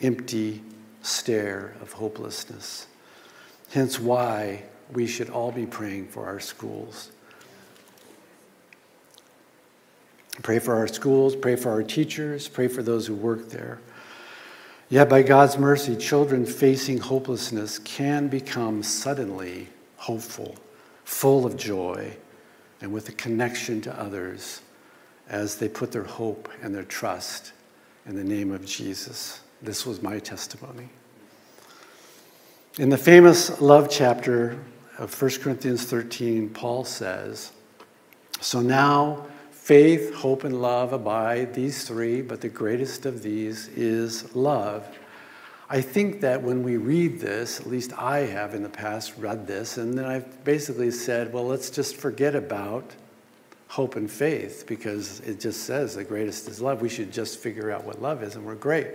empty 0.00 0.62
stare 1.02 1.74
of 1.80 1.92
hopelessness. 1.92 2.88
Hence, 3.70 4.00
why 4.00 4.64
we 4.92 5.06
should 5.06 5.30
all 5.30 5.52
be 5.52 5.66
praying 5.66 6.08
for 6.08 6.26
our 6.26 6.40
schools. 6.40 7.10
Pray 10.42 10.58
for 10.58 10.74
our 10.74 10.86
schools, 10.86 11.34
pray 11.34 11.56
for 11.56 11.70
our 11.70 11.82
teachers, 11.82 12.46
pray 12.48 12.68
for 12.68 12.82
those 12.82 13.06
who 13.06 13.14
work 13.14 13.48
there. 13.48 13.80
Yet, 14.88 15.08
by 15.08 15.22
God's 15.22 15.58
mercy, 15.58 15.96
children 15.96 16.46
facing 16.46 16.98
hopelessness 16.98 17.78
can 17.80 18.28
become 18.28 18.82
suddenly 18.82 19.68
hopeful, 19.96 20.56
full 21.04 21.44
of 21.44 21.56
joy, 21.56 22.16
and 22.80 22.92
with 22.92 23.08
a 23.08 23.12
connection 23.12 23.80
to 23.80 24.00
others 24.00 24.60
as 25.28 25.56
they 25.56 25.68
put 25.68 25.90
their 25.90 26.04
hope 26.04 26.48
and 26.62 26.74
their 26.74 26.84
trust 26.84 27.52
in 28.06 28.14
the 28.14 28.22
name 28.22 28.52
of 28.52 28.64
Jesus. 28.64 29.40
This 29.62 29.84
was 29.84 30.02
my 30.02 30.18
testimony. 30.20 30.88
In 32.78 32.90
the 32.90 32.98
famous 32.98 33.60
love 33.60 33.88
chapter 33.90 34.58
of 34.98 35.20
1 35.20 35.30
Corinthians 35.42 35.84
13, 35.84 36.50
Paul 36.50 36.84
says, 36.84 37.52
So 38.40 38.60
now 38.60 39.26
faith, 39.50 40.14
hope, 40.14 40.44
and 40.44 40.62
love 40.62 40.92
abide, 40.92 41.52
these 41.52 41.84
three, 41.84 42.22
but 42.22 42.40
the 42.40 42.48
greatest 42.48 43.04
of 43.04 43.22
these 43.22 43.68
is 43.68 44.34
love. 44.34 44.86
I 45.68 45.80
think 45.80 46.20
that 46.20 46.40
when 46.40 46.62
we 46.62 46.76
read 46.76 47.18
this, 47.18 47.58
at 47.58 47.66
least 47.66 47.92
I 47.98 48.18
have 48.18 48.54
in 48.54 48.62
the 48.62 48.68
past 48.68 49.14
read 49.18 49.46
this, 49.48 49.78
and 49.78 49.98
then 49.98 50.04
I've 50.04 50.44
basically 50.44 50.92
said, 50.92 51.32
well, 51.32 51.44
let's 51.44 51.70
just 51.70 51.96
forget 51.96 52.36
about 52.36 52.94
hope 53.68 53.96
and 53.96 54.08
faith 54.08 54.64
because 54.68 55.18
it 55.20 55.40
just 55.40 55.64
says 55.64 55.96
the 55.96 56.04
greatest 56.04 56.46
is 56.48 56.60
love. 56.60 56.80
We 56.80 56.88
should 56.88 57.12
just 57.12 57.40
figure 57.40 57.72
out 57.72 57.84
what 57.84 58.00
love 58.00 58.22
is, 58.22 58.36
and 58.36 58.46
we're 58.46 58.54
great. 58.54 58.86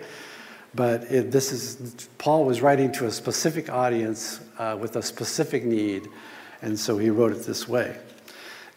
But 0.73 1.03
it, 1.11 1.31
this 1.31 1.51
is 1.51 2.07
Paul 2.17 2.45
was 2.45 2.61
writing 2.61 2.91
to 2.93 3.05
a 3.05 3.11
specific 3.11 3.69
audience 3.69 4.39
uh, 4.57 4.77
with 4.79 4.95
a 4.95 5.01
specific 5.01 5.65
need, 5.65 6.07
and 6.61 6.79
so 6.79 6.97
he 6.97 7.09
wrote 7.09 7.33
it 7.33 7.43
this 7.43 7.67
way. 7.67 7.97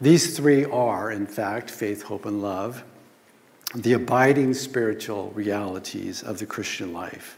These 0.01 0.35
three 0.35 0.65
are, 0.65 1.11
in 1.11 1.25
fact, 1.25 1.69
faith, 1.69 2.03
hope, 2.03 2.25
and 2.25 2.41
love, 2.41 2.83
the 3.73 3.93
abiding 3.93 4.53
spiritual 4.53 5.31
realities 5.31 6.21
of 6.21 6.39
the 6.39 6.45
Christian 6.45 6.93
life. 6.93 7.37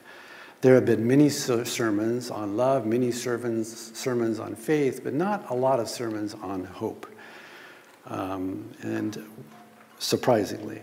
There 0.62 0.74
have 0.74 0.86
been 0.86 1.06
many 1.06 1.30
sermons 1.30 2.32
on 2.32 2.58
love, 2.58 2.88
many 2.88 3.12
sermons, 3.12 3.96
sermons 3.96 4.40
on 4.40 4.56
faith, 4.56 5.02
but 5.04 5.14
not 5.14 5.52
a 5.52 5.54
lot 5.54 5.80
of 5.80 5.88
sermons 5.88 6.34
on 6.34 6.64
hope. 6.64 7.06
Um, 8.08 8.68
and 8.82 9.24
surprisingly, 10.00 10.82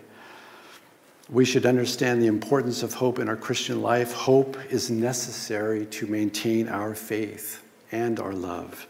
we 1.30 1.44
should 1.44 1.64
understand 1.64 2.20
the 2.20 2.26
importance 2.26 2.82
of 2.82 2.94
hope 2.94 3.18
in 3.18 3.28
our 3.28 3.36
Christian 3.36 3.80
life. 3.80 4.12
Hope 4.12 4.58
is 4.70 4.90
necessary 4.90 5.86
to 5.86 6.06
maintain 6.06 6.68
our 6.68 6.94
faith 6.94 7.62
and 7.90 8.20
our 8.20 8.32
love. 8.32 8.86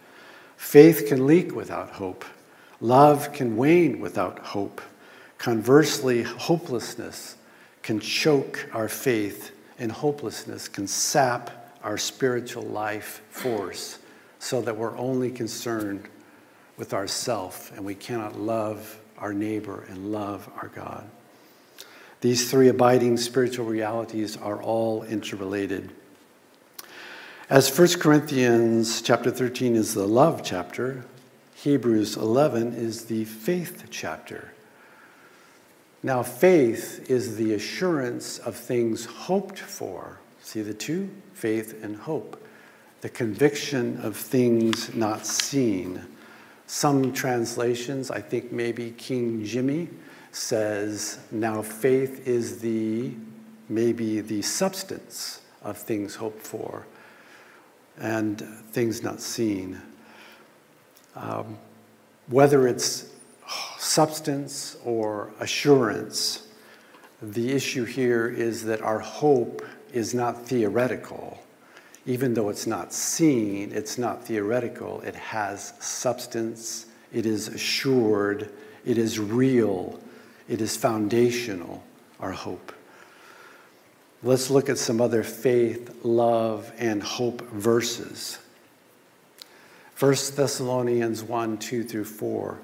Faith 0.57 1.07
can 1.07 1.27
leak 1.27 1.55
without 1.55 1.91
hope, 1.91 2.25
love 2.81 3.33
can 3.33 3.57
wane 3.57 4.01
without 4.01 4.39
hope. 4.41 4.81
Conversely, 5.39 6.23
hopelessness 6.23 7.37
can 7.83 8.01
choke 8.01 8.67
our 8.73 8.89
faith, 8.89 9.53
and 9.79 9.93
hopelessness 9.93 10.69
can 10.69 10.87
sap 10.87 11.51
our 11.83 11.99
spiritual 11.99 12.63
life 12.63 13.23
force 13.29 13.99
so 14.39 14.63
that 14.63 14.77
we're 14.77 14.97
only 14.97 15.31
concerned 15.31 16.09
with 16.77 16.95
ourself 16.95 17.71
and 17.77 17.85
we 17.85 17.95
cannot 17.95 18.39
love 18.39 18.99
our 19.19 19.33
neighbor 19.33 19.85
and 19.89 20.11
love 20.11 20.49
our 20.57 20.69
God. 20.69 21.09
These 22.25 22.51
three 22.51 22.69
abiding 22.69 23.19
spiritual 23.19 23.67
realities 23.67 24.35
are 24.39 24.63
all 24.63 25.03
interrelated. 25.03 25.93
As 27.51 27.79
1 27.79 28.01
Corinthians 28.01 29.03
chapter 29.03 29.31
13 29.31 29.77
is 29.77 29.93
the 29.93 30.09
love 30.09 30.43
chapter, 30.43 31.05
Hebrews 31.55 32.17
11 32.17 32.73
is 32.73 33.05
the 33.05 33.27
faith 33.27 33.89
chapter. 33.91 34.55
Now, 36.03 36.23
faith 36.23 37.11
is 37.11 37.37
the 37.37 37.53
assurance 37.53 38.39
of 38.39 38.57
things 38.57 39.05
hoped 39.05 39.59
for. 39.59 40.19
See 40.41 40.63
the 40.63 40.73
two? 40.73 41.11
Faith 41.35 41.85
and 41.85 41.95
hope. 41.95 42.43
The 43.03 43.11
conviction 43.11 44.01
of 44.01 44.17
things 44.17 44.95
not 44.95 45.27
seen. 45.27 46.01
Some 46.67 47.13
translations, 47.13 48.11
I 48.11 48.23
think 48.23 48.51
maybe 48.51 48.93
King 48.93 49.45
Jimmy, 49.45 49.91
says, 50.35 51.19
Now 51.31 51.63
faith 51.63 52.27
is 52.27 52.59
the, 52.59 53.13
maybe 53.69 54.21
the 54.21 54.43
substance 54.43 55.41
of 55.63 55.79
things 55.79 56.17
hoped 56.17 56.45
for 56.45 56.87
and 57.99 58.41
things 58.73 59.03
not 59.03 59.21
seen. 59.21 59.81
Um, 61.15 61.59
whether 62.29 62.67
it's 62.67 63.13
substance 63.79 64.77
or 64.85 65.31
assurance, 65.39 66.49
the 67.23 67.53
issue 67.53 67.85
here 67.85 68.29
is 68.29 68.65
that 68.65 68.83
our 68.83 68.99
hope 68.99 69.65
is 69.93 70.15
not 70.15 70.47
theoretical. 70.47 71.41
Even 72.07 72.35
though 72.35 72.49
it's 72.49 72.67
not 72.67 72.93
seen, 72.93 73.73
it's 73.73 73.97
not 73.97 74.25
theoretical. 74.25 75.01
It 75.03 75.15
has 75.15 75.75
substance, 75.79 76.87
it 77.13 77.25
is 77.25 77.49
assured, 77.49 78.51
it 78.85 78.99
is 78.99 79.19
real, 79.19 80.01
it 80.49 80.61
is 80.61 80.77
foundational, 80.77 81.83
our 82.21 82.33
hope. 82.33 82.73
Let's 84.23 84.51
look 84.51 84.69
at 84.69 84.79
some 84.79 85.01
other 85.01 85.23
faith, 85.23 86.05
love, 86.05 86.73
and 86.79 87.03
hope 87.03 87.43
verses. 87.51 88.39
1 89.99 90.11
Thessalonians 90.35 91.23
1 91.23 91.59
2 91.59 91.85
through 91.85 92.05
4. 92.05 92.59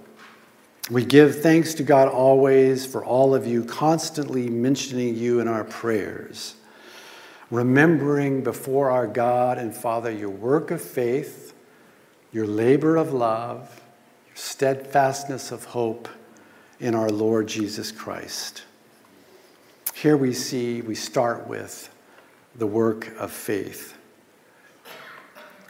We 0.91 1.05
give 1.05 1.43
thanks 1.43 1.75
to 1.75 1.83
God 1.83 2.09
always 2.09 2.85
for 2.85 3.05
all 3.05 3.35
of 3.35 3.47
you, 3.47 3.65
constantly 3.65 4.49
mentioning 4.49 5.15
you 5.15 5.39
in 5.39 5.47
our 5.47 5.63
prayers, 5.63 6.57
remembering 7.51 8.43
before 8.43 8.91
our 8.91 9.07
God 9.07 9.59
and 9.59 9.75
Father 9.75 10.11
your 10.11 10.31
work 10.31 10.71
of 10.71 10.83
faith, 10.83 11.55
your 12.33 12.47
labor 12.47 12.97
of 12.97 13.13
love, 13.13 13.83
your 14.27 14.37
steadfastness 14.37 15.53
of 15.53 15.65
hope 15.67 16.09
in 16.81 16.95
our 16.95 17.11
Lord 17.11 17.47
Jesus 17.47 17.93
Christ. 17.93 18.65
Here 19.95 20.17
we 20.17 20.33
see, 20.33 20.81
we 20.81 20.95
start 20.95 21.47
with 21.47 21.95
the 22.57 22.67
work 22.67 23.15
of 23.19 23.31
faith. 23.31 23.97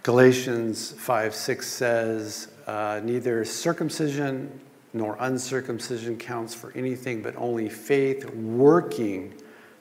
Galatians 0.05 0.92
5 0.92 1.35
6 1.35 1.66
says, 1.66 2.49
uh, 2.66 3.01
Neither 3.03 3.44
circumcision 3.44 4.61
nor 4.92 5.16
uncircumcision 5.20 6.16
counts 6.16 6.55
for 6.55 6.73
anything, 6.73 7.23
but 7.23 7.35
only 7.37 7.68
faith 7.68 8.25
working 8.31 9.35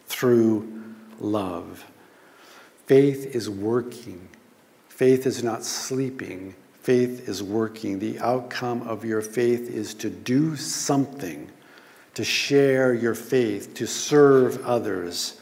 through 0.07 0.83
love. 1.19 1.85
Faith 2.87 3.35
is 3.35 3.49
working. 3.49 4.27
Faith 4.87 5.25
is 5.25 5.43
not 5.43 5.63
sleeping. 5.63 6.55
Faith 6.89 7.29
is 7.29 7.43
working. 7.43 7.99
The 7.99 8.17
outcome 8.17 8.81
of 8.81 9.05
your 9.05 9.21
faith 9.21 9.69
is 9.69 9.93
to 9.93 10.09
do 10.09 10.55
something, 10.55 11.47
to 12.15 12.23
share 12.23 12.95
your 12.95 13.13
faith, 13.13 13.75
to 13.75 13.85
serve 13.85 14.65
others, 14.65 15.39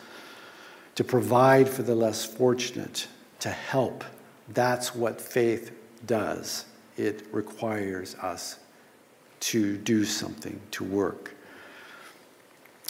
to 0.96 1.06
provide 1.06 1.70
for 1.70 1.84
the 1.84 1.96
less 1.96 2.26
fortunate, 2.26 3.08
to 3.40 3.50
help. 3.50 4.04
That's 4.50 4.94
what 4.94 5.22
faith 5.22 5.72
does. 6.06 6.66
It 6.98 7.26
requires 7.32 8.16
us 8.16 8.60
to 9.40 9.78
do 9.78 10.04
something, 10.04 10.60
to 10.72 10.84
work. 10.84 11.34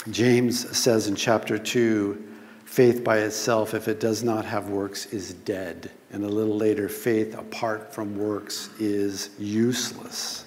James 0.10 0.76
says 0.76 1.08
in 1.08 1.16
chapter 1.16 1.60
2 1.60 2.26
faith 2.66 3.04
by 3.04 3.20
itself, 3.20 3.76
if 3.76 3.88
it 3.88 4.00
does 4.00 4.24
not 4.24 4.46
have 4.46 4.70
works, 4.70 5.06
is 5.14 5.36
dead. 5.36 5.92
And 6.12 6.24
a 6.24 6.28
little 6.28 6.56
later, 6.56 6.88
faith 6.88 7.38
apart 7.38 7.94
from 7.94 8.18
works 8.18 8.70
is 8.80 9.30
useless. 9.38 10.46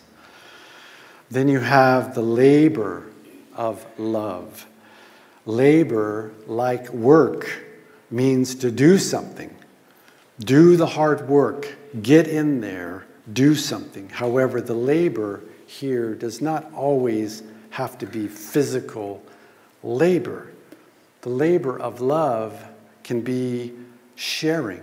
Then 1.31 1.49
you 1.49 1.61
have 1.61 2.14
the 2.14 2.23
labor 2.23 3.07
of 3.55 3.85
love. 3.99 4.66
Labor, 5.46 6.33
like 6.46 6.88
work, 6.90 7.49
means 8.11 8.55
to 8.57 8.70
do 8.70 8.99
something. 8.99 9.55
Do 10.40 10.77
the 10.77 10.87
hard 10.87 11.29
work, 11.29 11.75
get 12.03 12.27
in 12.27 12.61
there, 12.61 13.07
do 13.33 13.55
something. 13.55 14.09
However, 14.09 14.61
the 14.61 14.75
labor 14.75 15.42
here 15.66 16.14
does 16.14 16.40
not 16.40 16.73
always 16.73 17.42
have 17.70 17.99
to 17.99 18.07
be 18.07 18.27
physical 18.27 19.23
labor. 19.83 20.51
The 21.23 21.29
labor 21.29 21.79
of 21.79 22.01
love 22.01 22.64
can 23.05 23.20
be 23.20 23.73
sharing, 24.16 24.83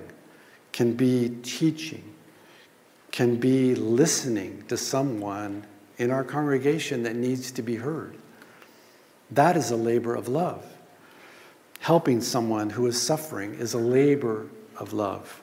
can 0.78 0.94
be 0.94 1.36
teaching, 1.42 2.04
can 3.10 3.38
be 3.38 3.74
listening 3.74 4.64
to 4.68 4.78
someone 4.78 5.66
in 5.98 6.12
our 6.12 6.24
congregation 6.24 7.02
that 7.02 7.16
needs 7.16 7.52
to 7.52 7.64
be 7.64 7.78
heard. 7.78 8.16
That 9.32 9.58
is 9.58 9.72
a 9.72 9.76
labor 9.76 10.14
of 10.14 10.28
love. 10.28 10.64
Helping 11.80 12.22
someone 12.22 12.70
who 12.70 12.86
is 12.86 13.02
suffering 13.02 13.56
is 13.56 13.74
a 13.74 13.80
labor 13.80 14.46
of 14.78 14.94
love. 14.94 15.42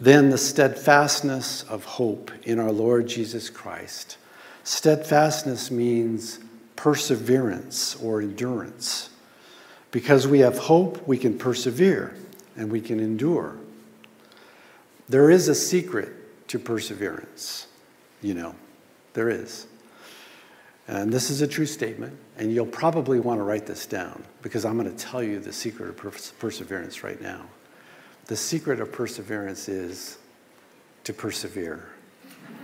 Then 0.00 0.30
the 0.30 0.38
steadfastness 0.38 1.62
of 1.64 1.84
hope 1.84 2.30
in 2.44 2.58
our 2.58 2.72
Lord 2.72 3.06
Jesus 3.06 3.50
Christ. 3.50 4.16
Steadfastness 4.64 5.70
means 5.70 6.38
perseverance 6.74 7.96
or 7.96 8.22
endurance. 8.22 9.10
Because 9.90 10.26
we 10.26 10.38
have 10.38 10.56
hope, 10.56 11.06
we 11.06 11.18
can 11.18 11.36
persevere 11.36 12.14
and 12.58 12.70
we 12.70 12.80
can 12.80 13.00
endure. 13.00 13.56
There 15.08 15.30
is 15.30 15.48
a 15.48 15.54
secret 15.54 16.12
to 16.48 16.58
perseverance, 16.58 17.68
you 18.20 18.34
know, 18.34 18.54
there 19.14 19.30
is. 19.30 19.66
And 20.88 21.12
this 21.12 21.30
is 21.30 21.40
a 21.40 21.46
true 21.46 21.66
statement, 21.66 22.18
and 22.36 22.52
you'll 22.52 22.66
probably 22.66 23.20
want 23.20 23.38
to 23.38 23.44
write 23.44 23.66
this 23.66 23.86
down 23.86 24.24
because 24.42 24.64
I'm 24.64 24.78
going 24.78 24.90
to 24.90 25.04
tell 25.04 25.22
you 25.22 25.38
the 25.38 25.52
secret 25.52 25.88
of 25.88 26.38
perseverance 26.38 27.04
right 27.04 27.20
now. 27.20 27.46
The 28.26 28.36
secret 28.36 28.80
of 28.80 28.90
perseverance 28.90 29.68
is 29.68 30.18
to 31.04 31.12
persevere. 31.12 31.88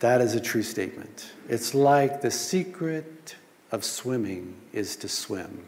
that 0.00 0.20
is 0.20 0.34
a 0.34 0.40
true 0.40 0.62
statement. 0.62 1.32
It's 1.48 1.74
like 1.74 2.22
the 2.22 2.30
secret 2.30 3.36
of 3.70 3.84
swimming 3.84 4.56
is 4.72 4.96
to 4.96 5.08
swim. 5.08 5.66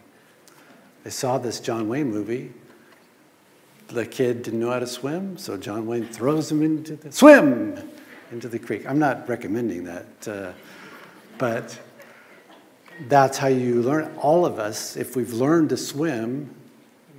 I 1.06 1.08
saw 1.08 1.38
this 1.38 1.60
John 1.60 1.86
Wayne 1.86 2.10
movie. 2.10 2.52
The 3.86 4.04
kid 4.04 4.42
didn't 4.42 4.58
know 4.58 4.72
how 4.72 4.80
to 4.80 4.88
swim, 4.88 5.38
so 5.38 5.56
John 5.56 5.86
Wayne 5.86 6.04
throws 6.04 6.50
him 6.50 6.62
into 6.62 6.96
the 6.96 7.12
swim 7.12 7.78
into 8.32 8.48
the 8.48 8.58
creek. 8.58 8.84
I'm 8.88 8.98
not 8.98 9.28
recommending 9.28 9.84
that, 9.84 10.26
uh, 10.26 10.52
but 11.38 11.78
that's 13.06 13.38
how 13.38 13.46
you 13.46 13.82
learn. 13.82 14.16
All 14.16 14.44
of 14.44 14.58
us, 14.58 14.96
if 14.96 15.14
we've 15.14 15.32
learned 15.32 15.68
to 15.68 15.76
swim, 15.76 16.52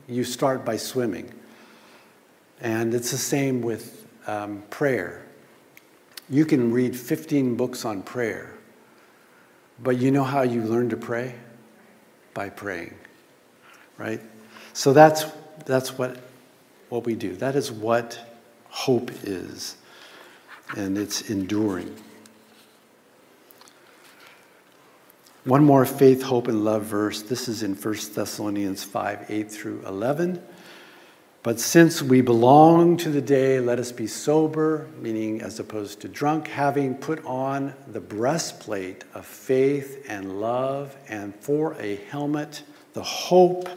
you 0.06 0.26
start 0.26 0.66
by 0.66 0.76
swimming. 0.76 1.34
And 2.60 2.94
it's 2.94 3.12
the 3.12 3.18
same 3.18 3.62
with 3.62 4.06
um, 4.28 4.64
prayer. 4.70 5.26
You 6.30 6.44
can 6.44 6.74
read 6.74 6.94
15 6.94 7.56
books 7.56 7.86
on 7.86 8.04
prayer, 8.04 8.54
but 9.80 9.98
you 9.98 10.12
know 10.12 10.26
how 10.26 10.42
you 10.42 10.62
learn 10.64 10.90
to 10.90 10.98
pray? 10.98 11.36
By 12.34 12.50
praying. 12.50 12.94
Right? 13.98 14.22
So 14.74 14.94
that's, 14.94 15.26
that's 15.66 15.98
what, 15.98 16.18
what 16.90 17.06
we 17.06 17.16
do. 17.16 17.36
That 17.36 17.56
is 17.56 17.72
what 17.72 18.20
hope 18.70 19.12
is, 19.24 19.78
and 20.76 20.98
it's 20.98 21.30
enduring. 21.30 21.96
One 25.46 25.64
more 25.64 25.86
faith, 25.86 26.24
hope, 26.24 26.50
and 26.50 26.66
love 26.66 26.84
verse. 26.84 27.22
This 27.22 27.48
is 27.48 27.64
in 27.64 27.74
1 27.74 27.96
Thessalonians 28.14 28.84
5 28.84 29.32
8 29.32 29.52
through 29.52 29.82
11. 29.88 30.44
But 31.42 31.62
since 31.62 32.02
we 32.02 32.20
belong 32.20 32.98
to 32.98 33.10
the 33.10 33.22
day, 33.22 33.62
let 33.62 33.80
us 33.80 33.94
be 33.94 34.08
sober, 34.08 34.90
meaning 35.00 35.42
as 35.42 35.62
opposed 35.62 36.02
to 36.02 36.10
drunk, 36.10 36.50
having 36.50 36.96
put 36.96 37.24
on 37.24 37.74
the 37.88 38.02
breastplate 38.02 39.06
of 39.14 39.26
faith 39.26 40.06
and 40.10 40.42
love, 40.42 40.98
and 41.08 41.34
for 41.36 41.76
a 41.80 41.96
helmet, 42.12 42.64
the 42.92 43.04
hope 43.04 43.70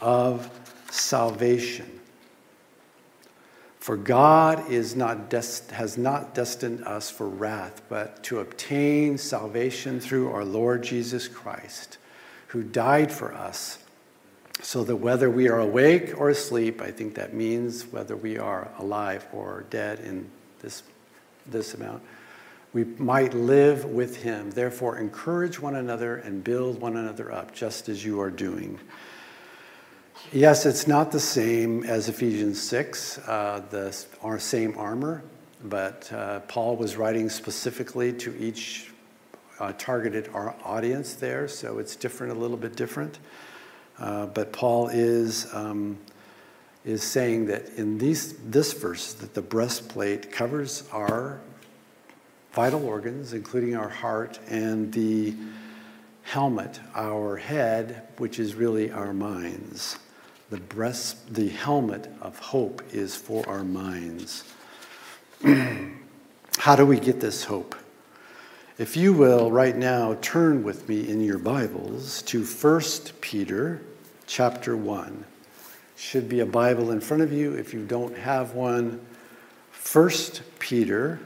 of 0.00 0.50
salvation. 0.90 2.00
For 3.78 3.96
God 3.96 4.70
is 4.70 4.94
not 4.94 5.30
dest- 5.30 5.70
has 5.70 5.96
not 5.96 6.34
destined 6.34 6.84
us 6.84 7.10
for 7.10 7.28
wrath, 7.28 7.82
but 7.88 8.22
to 8.24 8.40
obtain 8.40 9.16
salvation 9.16 10.00
through 10.00 10.30
our 10.30 10.44
Lord 10.44 10.82
Jesus 10.82 11.28
Christ, 11.28 11.96
who 12.48 12.62
died 12.62 13.10
for 13.10 13.32
us 13.32 13.78
so 14.62 14.84
that 14.84 14.96
whether 14.96 15.30
we 15.30 15.48
are 15.48 15.60
awake 15.60 16.20
or 16.20 16.28
asleep, 16.30 16.82
I 16.82 16.90
think 16.90 17.14
that 17.14 17.32
means 17.32 17.86
whether 17.86 18.16
we 18.16 18.38
are 18.38 18.70
alive 18.78 19.26
or 19.32 19.64
dead 19.70 20.00
in 20.00 20.28
this, 20.60 20.82
this 21.46 21.74
amount, 21.74 22.02
we 22.72 22.84
might 22.84 23.34
live 23.34 23.86
with 23.86 24.22
him. 24.22 24.50
Therefore, 24.50 24.98
encourage 24.98 25.58
one 25.58 25.76
another 25.76 26.16
and 26.16 26.44
build 26.44 26.80
one 26.80 26.96
another 26.96 27.32
up, 27.32 27.54
just 27.54 27.88
as 27.88 28.04
you 28.04 28.20
are 28.20 28.30
doing. 28.30 28.78
Yes, 30.32 30.64
it's 30.64 30.86
not 30.86 31.10
the 31.10 31.18
same 31.18 31.82
as 31.82 32.08
Ephesians 32.08 32.62
6, 32.62 33.18
uh, 33.26 33.62
the 33.70 34.06
our 34.22 34.38
same 34.38 34.78
armor, 34.78 35.24
but 35.64 36.12
uh, 36.12 36.38
Paul 36.40 36.76
was 36.76 36.96
writing 36.96 37.28
specifically 37.28 38.12
to 38.12 38.36
each 38.38 38.92
uh, 39.58 39.72
targeted 39.76 40.30
audience 40.32 41.14
there, 41.14 41.48
so 41.48 41.78
it's 41.78 41.96
different, 41.96 42.32
a 42.32 42.38
little 42.38 42.56
bit 42.56 42.76
different. 42.76 43.18
Uh, 43.98 44.26
but 44.26 44.52
Paul 44.52 44.86
is, 44.86 45.52
um, 45.52 45.98
is 46.84 47.02
saying 47.02 47.46
that 47.46 47.68
in 47.70 47.98
these, 47.98 48.34
this 48.34 48.72
verse, 48.72 49.14
that 49.14 49.34
the 49.34 49.42
breastplate 49.42 50.30
covers 50.30 50.88
our 50.92 51.40
vital 52.52 52.86
organs, 52.86 53.32
including 53.32 53.74
our 53.74 53.88
heart, 53.88 54.38
and 54.48 54.92
the 54.92 55.34
helmet, 56.22 56.78
our 56.94 57.36
head, 57.36 58.06
which 58.18 58.38
is 58.38 58.54
really 58.54 58.92
our 58.92 59.12
minds. 59.12 59.98
The 60.50 60.56
breast, 60.56 61.32
the 61.32 61.48
helmet 61.48 62.12
of 62.20 62.36
hope 62.40 62.82
is 62.92 63.14
for 63.14 63.48
our 63.48 63.62
minds. 63.62 64.42
How 66.58 66.74
do 66.74 66.84
we 66.84 66.98
get 66.98 67.20
this 67.20 67.44
hope? 67.44 67.76
If 68.76 68.96
you 68.96 69.12
will, 69.12 69.52
right 69.52 69.76
now, 69.76 70.16
turn 70.20 70.64
with 70.64 70.88
me 70.88 71.08
in 71.08 71.20
your 71.20 71.38
Bibles 71.38 72.22
to 72.22 72.44
1 72.44 72.82
Peter 73.20 73.80
chapter 74.26 74.76
1. 74.76 75.24
Should 75.96 76.28
be 76.28 76.40
a 76.40 76.46
Bible 76.46 76.90
in 76.90 77.00
front 77.00 77.22
of 77.22 77.32
you. 77.32 77.54
If 77.54 77.72
you 77.72 77.86
don't 77.86 78.18
have 78.18 78.54
one, 78.54 79.00
1 79.92 80.10
Peter 80.58 81.20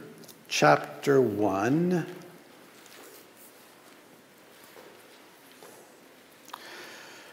chapter 0.49 1.23
1. 1.23 2.07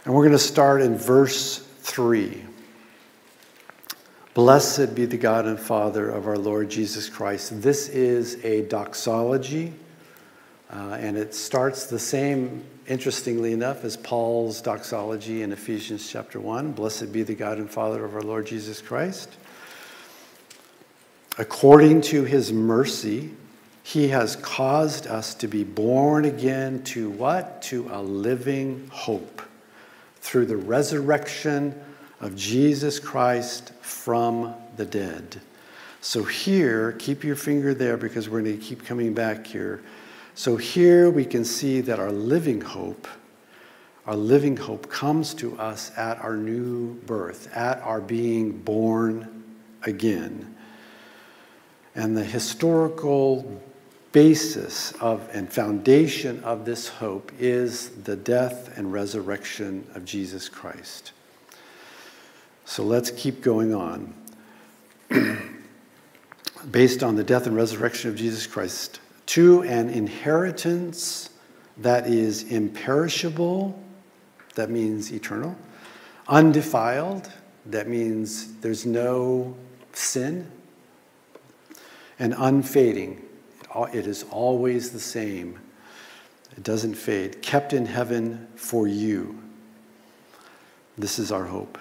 And 0.06 0.14
we're 0.14 0.24
going 0.24 0.32
to 0.32 0.40
start 0.40 0.82
in 0.82 0.98
verse 0.98 1.68
3. 1.82 2.44
Blessed 4.34 4.96
be 4.96 5.06
the 5.06 5.18
God 5.18 5.46
and 5.46 5.60
Father 5.60 6.10
of 6.10 6.28
our 6.28 6.38
Lord 6.38 6.70
Jesus 6.70 7.10
Christ. 7.10 7.62
This 7.62 7.90
is 7.90 8.44
a 8.46 8.62
doxology, 8.62 9.74
uh, 10.72 10.98
and 11.00 11.18
it 11.18 11.36
starts 11.36 11.88
the 11.88 12.00
same 12.00 12.64
interestingly 12.88 13.52
enough, 13.52 13.84
as 13.84 13.98
Paul's 13.98 14.62
doxology 14.62 15.42
in 15.42 15.52
Ephesians 15.52 16.10
chapter 16.10 16.40
1 16.40 16.72
Blessed 16.72 17.12
be 17.12 17.24
the 17.24 17.36
God 17.36 17.58
and 17.58 17.70
Father 17.70 18.06
of 18.06 18.16
our 18.16 18.22
Lord 18.22 18.46
Jesus 18.46 18.82
Christ. 18.82 19.36
According 21.38 22.02
to 22.02 22.24
his 22.24 22.54
mercy, 22.54 23.32
he 23.84 24.10
has 24.10 24.36
caused 24.38 25.08
us 25.08 25.34
to 25.36 25.48
be 25.48 25.64
born 25.64 26.26
again 26.26 26.84
to 26.84 27.10
what? 27.10 27.64
To 27.64 27.90
a 27.92 28.02
living 28.02 28.88
hope 28.92 29.42
through 30.22 30.46
the 30.46 30.58
resurrection 30.58 31.80
of 32.20 32.36
Jesus 32.36 33.00
Christ 33.00 33.74
from 33.82 34.56
the 34.78 34.86
dead. 34.86 35.42
So, 36.00 36.24
here, 36.24 36.94
keep 36.94 37.24
your 37.24 37.36
finger 37.36 37.74
there 37.74 37.98
because 37.98 38.30
we're 38.30 38.42
going 38.42 38.58
to 38.58 38.64
keep 38.64 38.86
coming 38.86 39.14
back 39.14 39.46
here. 39.46 39.84
So 40.34 40.56
here 40.56 41.10
we 41.10 41.26
can 41.26 41.44
see 41.44 41.82
that 41.82 42.00
our 42.00 42.12
living 42.12 42.62
hope, 42.62 43.08
our 44.06 44.16
living 44.16 44.58
hope 44.58 44.90
comes 44.90 45.34
to 45.36 45.58
us 45.60 45.92
at 45.98 46.20
our 46.20 46.38
new 46.38 46.96
birth, 47.02 47.56
at 47.56 47.80
our 47.82 48.02
being 48.02 48.52
born 48.52 49.44
again. 49.84 50.56
And 51.94 52.16
the 52.16 52.24
historical 52.24 53.62
basis 54.12 54.92
of 54.94 55.28
and 55.34 55.52
foundation 55.52 56.44
of 56.44 56.66
this 56.66 56.88
hope 56.88 57.32
is 57.40 57.90
the 57.90 58.16
death 58.16 58.78
and 58.78 58.92
resurrection 58.92 59.88
of 59.96 60.06
Jesus 60.06 60.50
Christ. 60.50 61.14
So 62.66 62.84
let's 62.84 63.12
keep 63.12 63.42
going 63.42 63.74
on. 63.74 64.14
Based 66.72 67.04
on 67.04 67.16
the 67.16 67.24
death 67.24 67.48
and 67.48 67.56
resurrection 67.56 68.10
of 68.10 68.16
Jesus 68.16 68.46
Christ, 68.46 69.00
to 69.28 69.64
an 69.64 69.90
inheritance 69.90 71.30
that 71.78 72.08
is 72.08 72.44
imperishable, 72.44 73.82
that 74.56 74.70
means 74.70 75.12
eternal, 75.12 75.56
undefiled, 76.28 77.32
that 77.66 77.88
means 77.88 78.54
there's 78.58 78.86
no 78.86 79.56
sin, 79.94 80.50
and 82.20 82.36
unfading. 82.38 83.22
It 83.94 84.08
is 84.08 84.26
always 84.32 84.92
the 84.92 85.00
same. 85.00 85.60
It 86.58 86.64
doesn't 86.64 86.96
fade. 86.96 87.42
Kept 87.42 87.74
in 87.74 87.86
heaven 87.86 88.48
for 88.56 88.88
you. 88.88 89.42
This 90.98 91.20
is 91.20 91.32
our 91.32 91.46
hope. 91.46 91.78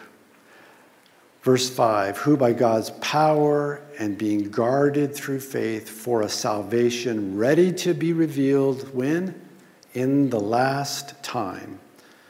Verse 1.43 1.69
5 1.69 2.19
Who 2.19 2.37
by 2.37 2.53
God's 2.53 2.91
power 3.01 3.83
and 3.99 4.17
being 4.17 4.51
guarded 4.51 5.15
through 5.15 5.41
faith 5.41 5.89
for 5.89 6.23
a 6.23 6.29
salvation 6.29 7.37
ready 7.37 7.73
to 7.73 7.95
be 7.95 8.13
revealed 8.13 8.95
when? 8.95 9.49
In 9.93 10.31
the 10.31 10.41
last 10.41 11.21
time. 11.23 11.81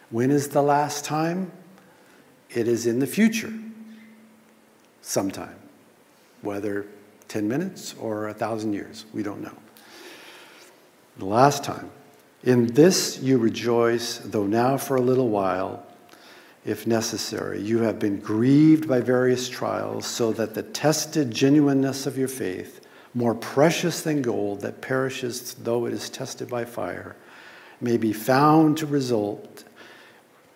When 0.08 0.30
is 0.30 0.48
the 0.48 0.62
last 0.62 1.04
time? 1.04 1.52
It 2.48 2.66
is 2.66 2.86
in 2.86 2.98
the 2.98 3.06
future, 3.06 3.52
sometime. 5.02 5.56
Whether 6.40 6.86
10 7.30 7.48
minutes 7.48 7.94
or 7.98 8.28
a 8.28 8.34
thousand 8.34 8.72
years, 8.72 9.06
we 9.14 9.22
don't 9.22 9.40
know. 9.40 9.56
The 11.16 11.26
last 11.26 11.62
time. 11.62 11.90
In 12.42 12.66
this 12.66 13.20
you 13.22 13.38
rejoice, 13.38 14.18
though 14.18 14.46
now 14.46 14.76
for 14.76 14.96
a 14.96 15.00
little 15.00 15.28
while 15.28 15.86
if 16.64 16.86
necessary. 16.86 17.60
You 17.60 17.80
have 17.80 17.98
been 17.98 18.18
grieved 18.18 18.88
by 18.88 19.00
various 19.00 19.48
trials, 19.48 20.06
so 20.06 20.32
that 20.32 20.54
the 20.54 20.62
tested 20.62 21.30
genuineness 21.30 22.06
of 22.06 22.18
your 22.18 22.28
faith, 22.28 22.86
more 23.14 23.34
precious 23.34 24.02
than 24.02 24.22
gold 24.22 24.60
that 24.62 24.80
perishes 24.80 25.54
though 25.54 25.86
it 25.86 25.92
is 25.92 26.10
tested 26.10 26.48
by 26.48 26.64
fire, 26.64 27.16
may 27.80 27.96
be 27.96 28.12
found 28.12 28.76
to 28.78 28.86
result 28.86 29.64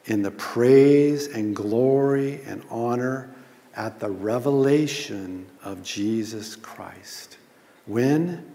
in 0.07 0.23
the 0.23 0.31
praise 0.33 1.29
and 1.29 1.55
glory 1.55 2.41
and 2.47 2.63
honor 2.69 3.35
at 3.77 3.99
the 4.01 4.11
revelation 4.11 5.47
of 5.63 5.83
Jesus 5.83 6.57
Christ. 6.57 7.39
When? 7.87 8.53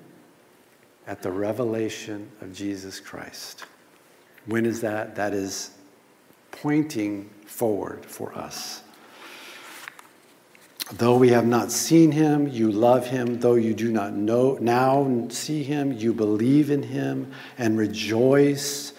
At 1.07 1.21
the 1.21 1.31
revelation 1.31 2.31
of 2.41 2.53
Jesus 2.53 2.99
Christ. 2.99 3.65
When 4.45 4.65
is 4.65 4.81
that? 4.81 5.15
That 5.15 5.33
is 5.33 5.71
pointing 6.51 7.29
forward 7.45 8.05
for 8.05 8.33
us. 8.33 8.83
Though 10.93 11.17
we 11.17 11.29
have 11.29 11.45
not 11.45 11.71
seen 11.71 12.11
him, 12.11 12.47
you 12.47 12.71
love 12.71 13.05
him. 13.05 13.39
Though 13.39 13.55
you 13.55 13.75
do 13.75 13.91
not 13.91 14.13
know 14.13 14.57
now 14.59 15.27
see 15.29 15.61
him, 15.61 15.91
you 15.91 16.13
believe 16.13 16.71
in 16.71 16.81
him 16.81 17.31
and 17.59 17.77
rejoice 17.77 18.93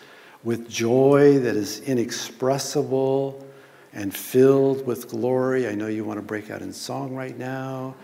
with 0.45 0.69
joy 0.69 1.39
that 1.41 1.57
is 1.57 1.81
inexpressible 1.81 3.45
and 3.93 4.15
filled 4.15 4.87
with 4.87 5.09
glory. 5.09 5.69
I 5.69 5.75
know 5.75 5.87
you 5.89 6.05
want 6.05 6.19
to 6.19 6.23
break 6.23 6.51
out 6.51 6.63
in 6.63 6.73
song 6.73 7.15
right 7.15 7.37
now. 7.37 7.95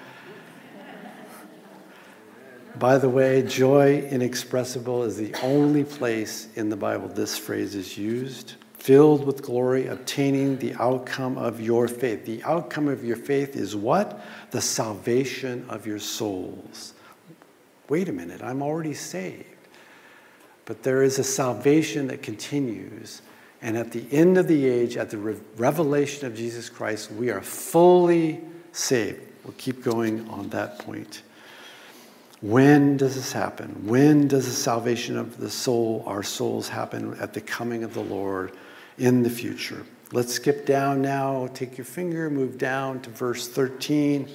By 2.78 2.98
the 2.98 3.08
way, 3.08 3.42
joy 3.42 4.06
inexpressible 4.10 5.04
is 5.04 5.16
the 5.16 5.32
only 5.42 5.82
place 5.84 6.48
in 6.56 6.68
the 6.68 6.76
Bible 6.76 7.08
this 7.08 7.38
phrase 7.38 7.74
is 7.74 7.96
used. 7.96 8.54
filled 8.86 9.26
with 9.26 9.42
glory, 9.42 9.88
obtaining 9.88 10.56
the 10.58 10.72
outcome 10.74 11.36
of 11.36 11.60
your 11.60 11.88
faith. 11.88 12.24
The 12.24 12.40
outcome 12.44 12.86
of 12.86 13.04
your 13.04 13.16
faith 13.16 13.56
is 13.56 13.74
what? 13.74 14.20
The 14.52 14.60
salvation 14.60 15.66
of 15.68 15.88
your 15.88 15.98
souls. 15.98 16.94
Wait 17.88 18.08
a 18.08 18.12
minute, 18.12 18.44
I'm 18.44 18.62
already 18.62 18.94
saved. 18.94 19.44
But 20.66 20.84
there 20.84 21.02
is 21.02 21.18
a 21.18 21.24
salvation 21.24 22.06
that 22.08 22.22
continues. 22.22 23.22
And 23.62 23.76
at 23.76 23.92
the 23.92 24.04
end 24.10 24.38
of 24.38 24.48
the 24.48 24.66
age, 24.66 24.96
at 24.96 25.10
the 25.10 25.18
re- 25.18 25.36
revelation 25.56 26.26
of 26.26 26.34
Jesus 26.34 26.68
Christ, 26.68 27.10
we 27.10 27.30
are 27.30 27.40
fully 27.40 28.40
saved. 28.72 29.20
We'll 29.44 29.54
keep 29.56 29.82
going 29.82 30.28
on 30.28 30.50
that 30.50 30.78
point. 30.78 31.22
When 32.42 32.96
does 32.96 33.14
this 33.14 33.32
happen? 33.32 33.86
When 33.86 34.28
does 34.28 34.44
the 34.44 34.52
salvation 34.52 35.16
of 35.16 35.38
the 35.38 35.50
soul, 35.50 36.04
our 36.06 36.22
souls, 36.22 36.68
happen 36.68 37.16
at 37.18 37.32
the 37.32 37.40
coming 37.40 37.82
of 37.82 37.94
the 37.94 38.02
Lord 38.02 38.52
in 38.98 39.22
the 39.22 39.30
future? 39.30 39.86
Let's 40.12 40.34
skip 40.34 40.66
down 40.66 41.00
now. 41.00 41.48
Take 41.54 41.78
your 41.78 41.86
finger, 41.86 42.28
move 42.28 42.58
down 42.58 43.00
to 43.02 43.10
verse 43.10 43.48
13. 43.48 44.28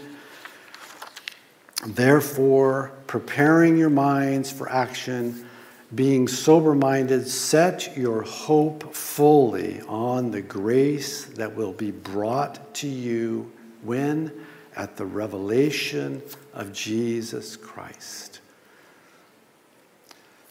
Therefore, 1.86 2.92
preparing 3.08 3.78
your 3.78 3.90
minds 3.90 4.52
for 4.52 4.70
action, 4.70 5.48
being 5.94 6.28
sober 6.28 6.74
minded, 6.74 7.28
set 7.28 7.98
your 7.98 8.22
hope 8.22 8.94
fully 8.94 9.82
on 9.88 10.32
the 10.32 10.42
grace 10.42 11.26
that 11.26 11.54
will 11.56 11.74
be 11.74 11.92
brought 11.92 12.74
to 12.76 12.88
you 12.88 13.52
when? 13.84 14.32
At 14.76 14.96
the 14.96 15.06
revelation 15.06 16.22
of 16.54 16.72
Jesus 16.72 17.58
Christ. 17.58 18.40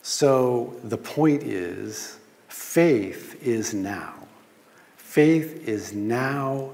So 0.03 0.77
the 0.85 0.99
point 0.99 1.43
is 1.43 2.19
faith 2.49 3.43
is 3.43 3.73
now. 3.73 4.15
Faith 4.97 5.67
is 5.67 5.93
now, 5.93 6.71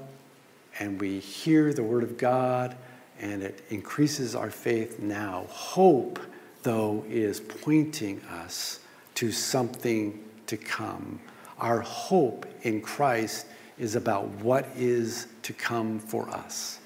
and 0.79 0.99
we 0.99 1.19
hear 1.19 1.73
the 1.73 1.83
Word 1.83 2.03
of 2.03 2.17
God, 2.17 2.75
and 3.19 3.41
it 3.41 3.63
increases 3.69 4.35
our 4.35 4.51
faith 4.51 4.99
now. 4.99 5.45
Hope, 5.49 6.19
though, 6.67 7.05
is 7.07 7.39
pointing 7.39 8.21
us 8.29 8.81
to 9.15 9.31
something 9.31 10.21
to 10.47 10.57
come. 10.57 11.19
Our 11.59 11.79
hope 11.79 12.45
in 12.63 12.81
Christ 12.81 13.47
is 13.79 13.95
about 13.95 14.27
what 14.41 14.67
is 14.75 15.27
to 15.43 15.53
come 15.53 15.97
for 15.97 16.29
us. 16.29 16.79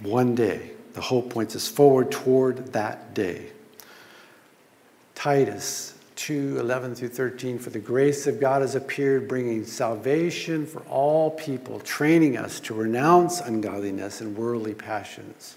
One 0.00 0.34
day, 0.34 0.72
the 0.92 1.00
hope 1.00 1.30
points 1.30 1.56
us 1.56 1.66
forward 1.66 2.10
toward 2.12 2.74
that 2.74 3.14
day. 3.14 3.46
Titus 5.14 5.94
2 6.16 6.58
11 6.60 6.94
through 6.94 7.08
13. 7.08 7.58
For 7.58 7.70
the 7.70 7.78
grace 7.78 8.26
of 8.26 8.40
God 8.40 8.60
has 8.60 8.74
appeared, 8.74 9.26
bringing 9.26 9.64
salvation 9.64 10.66
for 10.66 10.80
all 10.82 11.30
people, 11.30 11.80
training 11.80 12.36
us 12.36 12.60
to 12.60 12.74
renounce 12.74 13.40
ungodliness 13.40 14.20
and 14.20 14.36
worldly 14.36 14.74
passions, 14.74 15.56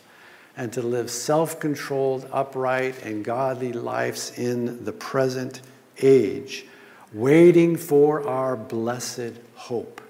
and 0.55 0.71
to 0.73 0.81
live 0.81 1.09
self 1.09 1.59
controlled, 1.59 2.27
upright, 2.31 3.03
and 3.03 3.25
godly 3.25 3.73
lives 3.73 4.37
in 4.37 4.83
the 4.85 4.93
present 4.93 5.61
age, 6.01 6.65
waiting 7.13 7.75
for 7.75 8.27
our 8.27 8.55
blessed 8.55 9.33
hope, 9.55 10.01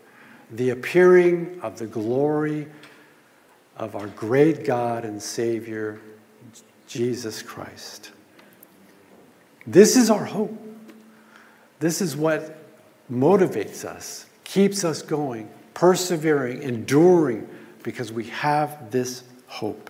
the 0.51 0.69
appearing 0.69 1.59
of 1.61 1.77
the 1.79 1.87
glory 1.87 2.67
of 3.77 3.95
our 3.95 4.07
great 4.07 4.65
God 4.65 5.05
and 5.05 5.21
Savior, 5.21 5.99
Jesus 6.87 7.41
Christ. 7.41 8.11
This 9.65 9.95
is 9.95 10.09
our 10.09 10.25
hope. 10.25 10.59
This 11.79 12.01
is 12.01 12.15
what 12.15 12.57
motivates 13.11 13.83
us, 13.85 14.25
keeps 14.43 14.83
us 14.83 15.01
going, 15.01 15.49
persevering, 15.73 16.61
enduring, 16.61 17.47
because 17.81 18.11
we 18.11 18.25
have 18.25 18.91
this 18.91 19.23
hope. 19.47 19.82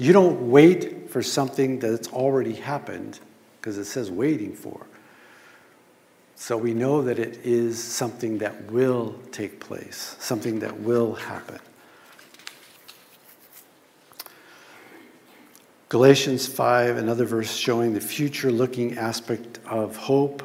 You 0.00 0.14
don't 0.14 0.50
wait 0.50 1.10
for 1.10 1.22
something 1.22 1.78
that's 1.78 2.08
already 2.08 2.54
happened, 2.54 3.20
because 3.60 3.76
it 3.76 3.84
says 3.84 4.10
waiting 4.10 4.54
for. 4.54 4.86
So 6.36 6.56
we 6.56 6.72
know 6.72 7.02
that 7.02 7.18
it 7.18 7.40
is 7.44 7.78
something 7.84 8.38
that 8.38 8.72
will 8.72 9.14
take 9.30 9.60
place, 9.60 10.16
something 10.18 10.60
that 10.60 10.80
will 10.80 11.16
happen. 11.16 11.58
Galatians 15.90 16.46
5, 16.46 16.96
another 16.96 17.26
verse 17.26 17.54
showing 17.54 17.92
the 17.92 18.00
future 18.00 18.50
looking 18.50 18.96
aspect 18.96 19.58
of 19.66 19.96
hope. 19.96 20.42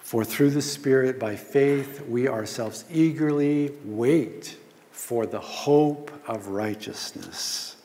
For 0.00 0.22
through 0.22 0.50
the 0.50 0.60
Spirit, 0.60 1.18
by 1.18 1.34
faith, 1.34 2.02
we 2.06 2.28
ourselves 2.28 2.84
eagerly 2.92 3.72
wait 3.86 4.58
for 4.90 5.24
the 5.24 5.40
hope 5.40 6.10
of 6.28 6.48
righteousness. 6.48 7.75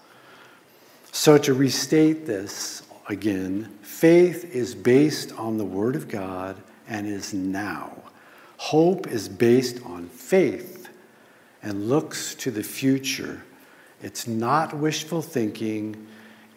So, 1.12 1.38
to 1.40 1.54
restate 1.54 2.26
this 2.26 2.84
again, 3.10 3.78
faith 3.82 4.56
is 4.56 4.74
based 4.74 5.34
on 5.34 5.58
the 5.58 5.66
Word 5.66 5.96
of 5.96 6.08
God 6.08 6.62
and 6.88 7.06
is 7.06 7.34
now. 7.34 7.92
Hope 8.58 9.08
is 9.08 9.28
based 9.28 9.84
on 9.86 10.08
faith 10.08 10.90
and 11.62 11.90
looks 11.90 12.34
to 12.36 12.52
the 12.52 12.64
future. 12.64 13.44
It's 14.02 14.28
not 14.28 14.74
wishful 14.74 15.22
thinking 15.22 16.08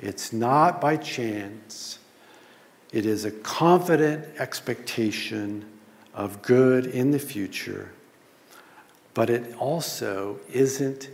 it's 0.00 0.32
not 0.32 0.80
by 0.80 0.98
chance, 0.98 1.98
it 2.92 3.06
is 3.06 3.24
a 3.24 3.30
confident 3.30 4.26
expectation 4.38 5.64
of 6.12 6.42
good 6.42 6.86
in 6.86 7.10
the 7.10 7.18
future, 7.18 7.90
but 9.14 9.30
it 9.30 9.54
also 9.56 10.38
isn't 10.52 11.08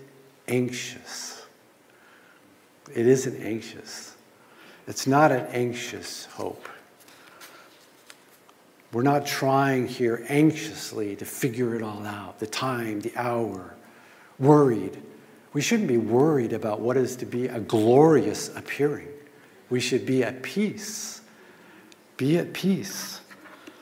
anxious. 0.48 1.39
It 2.94 3.06
isn't 3.06 3.42
anxious. 3.42 4.14
It's 4.86 5.06
not 5.06 5.32
an 5.32 5.46
anxious 5.46 6.26
hope. 6.26 6.68
We're 8.92 9.02
not 9.02 9.24
trying 9.24 9.86
here 9.86 10.24
anxiously 10.28 11.14
to 11.16 11.24
figure 11.24 11.76
it 11.76 11.82
all 11.82 12.04
out 12.04 12.40
the 12.40 12.46
time, 12.46 13.00
the 13.00 13.12
hour, 13.16 13.74
worried 14.38 15.00
we 15.52 15.60
shouldn't 15.60 15.88
be 15.88 15.98
worried 15.98 16.52
about 16.52 16.80
what 16.80 16.96
is 16.96 17.16
to 17.16 17.26
be 17.26 17.48
a 17.48 17.58
glorious 17.60 18.54
appearing. 18.56 19.08
We 19.68 19.80
should 19.80 20.06
be 20.06 20.22
at 20.22 20.42
peace. 20.42 21.22
Be 22.16 22.38
at 22.38 22.52
peace. 22.52 23.20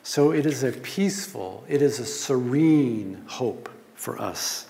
So 0.02 0.32
it 0.32 0.46
is 0.46 0.64
a 0.64 0.72
peaceful, 0.72 1.64
it 1.68 1.82
is 1.82 1.98
a 1.98 2.06
serene 2.06 3.22
hope 3.26 3.68
for 3.94 4.18
us. 4.20 4.66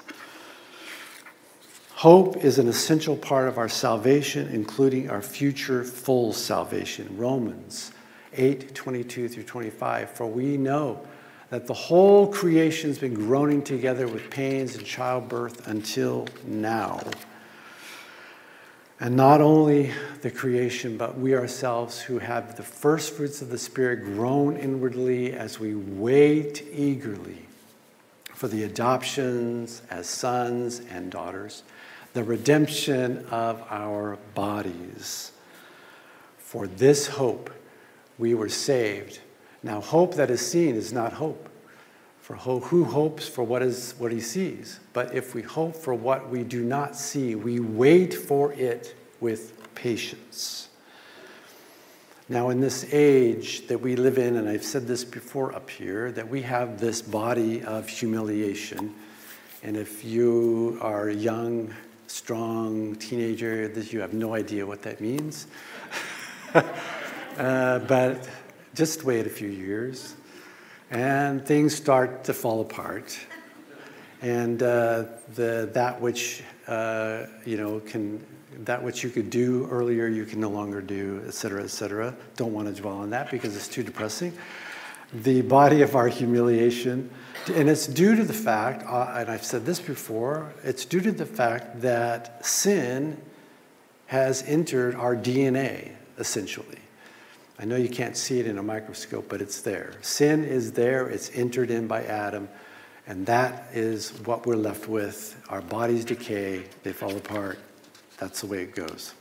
Hope 1.99 2.45
is 2.45 2.61
an 2.61 2.69
essential 2.69 3.17
part 3.17 3.49
of 3.49 3.59
our 3.59 3.69
salvation, 3.69 4.47
including 4.53 5.11
our 5.11 5.21
future 5.21 5.83
full 5.83 6.33
salvation. 6.33 7.09
Romans 7.17 7.91
8 8.35 8.73
22 8.73 9.29
through 9.29 9.43
25. 9.43 10.09
For 10.11 10.25
we 10.25 10.57
know 10.57 11.05
that 11.51 11.67
the 11.67 11.75
whole 11.75 12.29
creation's 12.29 13.01
been 13.01 13.15
groaning 13.15 13.63
together 13.63 14.07
with 14.07 14.31
pains 14.31 14.77
and 14.77 14.87
childbirth 14.87 15.67
until 15.67 16.29
now. 16.47 17.01
And 19.01 19.17
not 19.17 19.41
only 19.41 19.91
the 20.23 20.31
creation, 20.31 20.97
but 20.97 21.19
we 21.19 21.35
ourselves 21.35 22.01
who 22.01 22.21
have 22.21 22.57
the 22.57 22.63
first 22.63 23.15
fruits 23.15 23.43
of 23.43 23.51
the 23.51 23.59
Spirit 23.59 24.05
groan 24.05 24.57
inwardly 24.57 25.33
as 25.33 25.59
we 25.59 25.75
wait 25.75 26.65
eagerly 26.73 27.49
for 28.35 28.47
the 28.47 28.63
adoptions 28.63 29.83
as 29.91 30.09
sons 30.09 30.81
and 30.93 31.11
daughters, 31.11 31.65
the 32.19 32.25
redemption 32.25 33.25
of 33.31 33.65
our 33.71 34.19
bodies. 34.35 35.31
For 36.37 36.67
this 36.67 37.07
hope 37.07 37.49
we 38.19 38.35
were 38.35 38.49
saved. 38.49 39.21
Now, 39.63 39.81
hope 39.81 40.17
that 40.17 40.29
is 40.29 40.45
seen 40.45 40.75
is 40.75 40.93
not 40.93 41.13
hope. 41.13 41.49
For 42.21 42.35
who 42.35 42.83
hopes 42.83 43.29
for 43.29 43.45
what 43.45 43.63
is 43.63 43.95
what 43.99 44.11
he 44.11 44.21
sees? 44.21 44.81
But 44.93 45.15
if 45.15 45.33
we 45.33 45.43
hope 45.43 45.77
for 45.77 45.95
what 45.95 46.29
we 46.29 46.43
do 46.43 46.65
not 46.65 46.97
see, 46.97 47.37
we 47.37 47.61
wait 47.61 48.13
for 48.13 48.53
it 48.53 48.97
with 49.21 49.53
patience. 49.77 50.71
Now, 52.29 52.51
in 52.51 52.61
this 52.61 52.93
age 52.93 53.69
that 53.69 53.81
we 53.81 53.95
live 53.95 54.19
in, 54.19 54.35
and 54.35 54.49
I've 54.49 54.65
said 54.65 54.89
this 54.89 55.05
before 55.05 55.55
up 55.55 55.71
here, 55.71 56.11
that 56.11 56.29
we 56.29 56.43
have 56.43 56.81
this 56.81 57.01
body 57.01 57.63
of 57.63 57.89
humiliation. 57.89 58.93
And 59.63 59.77
if 59.77 60.05
you 60.05 60.79
are 60.83 61.09
young, 61.09 61.73
strong 62.09 62.97
teenager, 62.97 63.71
you 63.91 64.01
have 64.01 64.13
no 64.13 64.35
idea 64.35 64.67
what 64.67 64.83
that 64.83 65.01
means. 65.01 65.47
uh, 66.55 67.79
but 67.81 68.29
just 68.75 69.05
wait 69.05 69.27
a 69.27 69.31
few 69.31 69.49
years, 69.49 70.17
and 70.91 71.45
things 71.47 71.75
start 71.75 72.25
to 72.25 72.35
fall 72.35 72.61
apart. 72.61 73.19
And 74.21 74.63
uh, 74.63 75.05
the, 75.35 75.71
that 75.75 76.01
which 76.01 76.43
uh, 76.67 77.27
you 77.45 77.57
know 77.57 77.81
can 77.81 78.25
that 78.65 78.83
which 78.83 79.05
you 79.05 79.11
could 79.11 79.31
do 79.31 79.69
earlier 79.71 80.09
you 80.09 80.25
can 80.25 80.41
no 80.41 80.49
longer 80.49 80.81
do, 80.81 81.23
et 81.27 81.35
cetera, 81.35 81.63
et 81.63 81.71
cetera. 81.71 82.15
Don't 82.37 82.53
want 82.53 82.75
to 82.75 82.83
dwell 82.83 82.97
on 82.97 83.11
that 83.11 83.31
because 83.31 83.55
it's 83.55 83.69
too 83.69 83.83
depressing. 83.83 84.33
The 85.13 85.43
body 85.43 85.83
of 85.83 85.97
our 85.97 86.09
humiliation. 86.09 87.11
And 87.55 87.69
it's 87.69 87.87
due 87.87 88.15
to 88.15 88.25
the 88.25 88.35
fact, 88.35 88.85
uh, 88.87 89.15
and 89.17 89.31
I've 89.31 89.45
said 89.45 89.65
this 89.65 89.81
before, 89.81 90.53
it's 90.63 90.85
due 90.85 91.01
to 91.01 91.13
the 91.13 91.25
fact 91.25 91.81
that 91.81 92.45
sin 92.45 93.21
has 94.07 94.43
entered 94.43 94.95
our 94.95 95.17
DNA, 95.17 95.93
essentially. 96.19 96.79
I 97.59 97.65
know 97.65 97.77
you 97.77 97.89
can't 97.89 98.17
see 98.17 98.39
it 98.39 98.47
in 98.47 98.59
a 98.59 98.63
microscope, 98.63 99.27
but 99.29 99.41
it's 99.41 99.61
there. 99.63 99.95
Sin 100.01 100.45
is 100.45 100.73
there, 100.73 101.09
it's 101.09 101.31
entered 101.35 101.71
in 101.71 101.87
by 101.87 102.05
Adam, 102.05 102.49
and 103.07 103.27
that 103.27 103.69
is 103.73 104.11
what 104.25 104.47
we're 104.47 104.57
left 104.57 104.89
with. 104.89 105.43
Our 105.49 105.63
bodies 105.63 106.05
decay, 106.05 106.65
they 106.83 106.93
fall 106.93 107.17
apart. 107.17 107.59
That's 108.19 108.43
the 108.43 108.47
way 108.47 108.63
it 108.63 108.75
goes. 108.75 109.15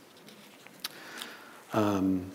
Um, 1.72 2.30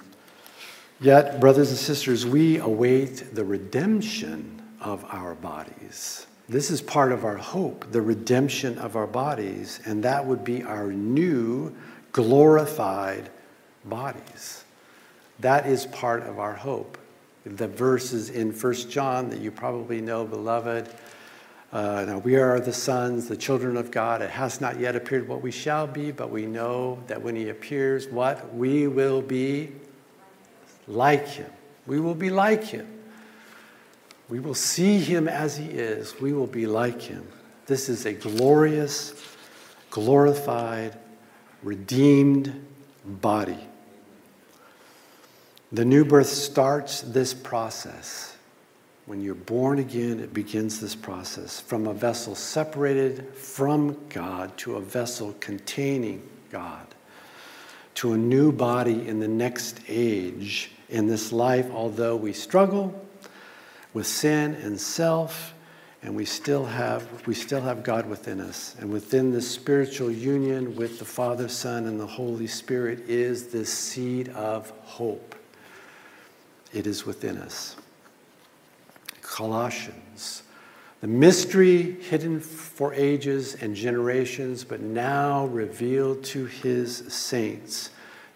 yet, 1.00 1.40
brothers 1.40 1.70
and 1.70 1.78
sisters, 1.78 2.26
we 2.26 2.58
await 2.58 3.36
the 3.36 3.46
redemption 3.46 4.62
of 4.82 5.06
our 5.06 5.36
bodies. 5.36 6.28
This 6.50 6.70
is 6.70 6.82
part 6.82 7.12
of 7.12 7.24
our 7.24 7.38
hope, 7.38 7.92
the 7.92 8.02
redemption 8.02 8.78
of 8.78 8.96
our 8.96 9.08
bodies, 9.08 9.80
and 9.86 10.04
that 10.04 10.26
would 10.26 10.44
be 10.44 10.62
our 10.64 10.92
new 10.92 11.74
glorified 12.12 13.30
bodies. 13.86 14.64
That 15.40 15.66
is 15.66 15.86
part 15.88 16.24
of 16.24 16.40
our 16.40 16.54
hope. 16.54 16.98
The 17.46 17.68
verses 17.68 18.30
in 18.30 18.52
1 18.52 18.74
John 18.90 19.30
that 19.30 19.40
you 19.40 19.52
probably 19.52 20.00
know, 20.00 20.26
beloved. 20.26 20.90
Uh, 21.72 22.06
now 22.08 22.20
we 22.20 22.36
are 22.36 22.60
the 22.60 22.72
sons, 22.72 23.28
the 23.28 23.36
children 23.36 23.76
of 23.78 23.90
God. 23.90 24.22
It 24.22 24.30
has 24.30 24.62
not 24.62 24.80
yet 24.80 24.96
appeared 24.96 25.28
what 25.28 25.42
we 25.42 25.52
shall 25.52 25.88
be, 25.88 26.12
but 26.12 26.30
we 26.30 26.46
know 26.46 27.02
that 27.08 27.22
when 27.22 27.36
He 27.36 27.50
appears, 27.50 28.08
what? 28.08 28.54
We 28.54 28.88
will 28.88 29.22
be 29.22 29.72
like 30.88 31.28
Him. 31.28 31.52
We 31.86 32.00
will 32.00 32.15
be 32.15 32.30
like 32.30 32.63
Him. 32.63 32.88
We 34.30 34.39
will 34.39 34.56
see 34.56 35.00
Him 35.00 35.28
as 35.28 35.58
He 35.58 35.65
is. 35.65 36.19
We 36.19 36.34
will 36.34 36.48
be 36.48 36.65
like 36.65 37.02
Him. 37.02 37.28
This 37.65 37.89
is 37.89 38.06
a 38.06 38.13
glorious, 38.13 39.13
glorified, 39.89 40.98
redeemed 41.62 42.65
body. 43.06 43.60
The 45.72 45.86
new 45.86 46.06
birth 46.06 46.28
starts 46.28 47.02
this 47.02 47.34
process. 47.34 48.38
When 49.06 49.22
you're 49.22 49.36
born 49.36 49.80
again, 49.80 50.19
it 50.19 50.34
begins 50.34 50.80
this 50.80 50.96
process 50.96 51.60
from 51.60 51.88
a 51.88 51.93
vessel 51.93 52.36
separated 52.36 53.34
from 53.36 53.98
God 54.08 54.56
to 54.60 54.76
a 54.76 54.82
vessel 54.82 55.36
containing 55.39 56.22
God, 56.52 56.88
to 57.96 58.13
a 58.13 58.17
new 58.17 58.52
body 58.52 59.08
in 59.08 59.19
the 59.19 59.28
next 59.28 59.80
age 59.89 60.72
in 60.89 61.08
this 61.08 61.32
life, 61.32 61.69
although 61.72 62.15
we 62.15 62.34
struggle 62.34 62.93
with 63.93 64.08
sin 64.08 64.56
and 64.56 64.80
self 64.80 65.54
and 66.02 66.15
we 66.15 66.26
still 66.26 66.65
have 66.65 67.26
we 67.26 67.34
still 67.34 67.62
have 67.62 67.84
God 67.84 68.08
within 68.08 68.41
us. 68.41 68.76
And 68.80 68.91
within 68.91 69.32
this 69.32 69.50
spiritual 69.50 70.12
union 70.12 70.76
with 70.76 71.00
the 71.00 71.06
Father 71.06 71.48
Son 71.48 71.86
and 71.86 72.00
the 72.00 72.08
Holy 72.08 72.48
Spirit 72.48 73.08
is 73.08 73.48
this 73.48 73.72
seed 73.72 74.30
of 74.30 74.69
hope. 74.82 75.36
It 76.74 76.88
is 76.88 77.06
within 77.06 77.38
us. 77.38 77.78
Colossians 79.22 80.43
the 81.04 81.10
mystery 81.10 82.00
hidden 82.00 82.39
for 82.39 82.93
ages 82.93 83.56
and 83.56 83.76
generations 83.76 84.63
but 84.63 84.80
now 84.80 85.48
revealed 85.48 86.24
to 86.24 86.46
his 86.46 86.96
saints 87.13 87.89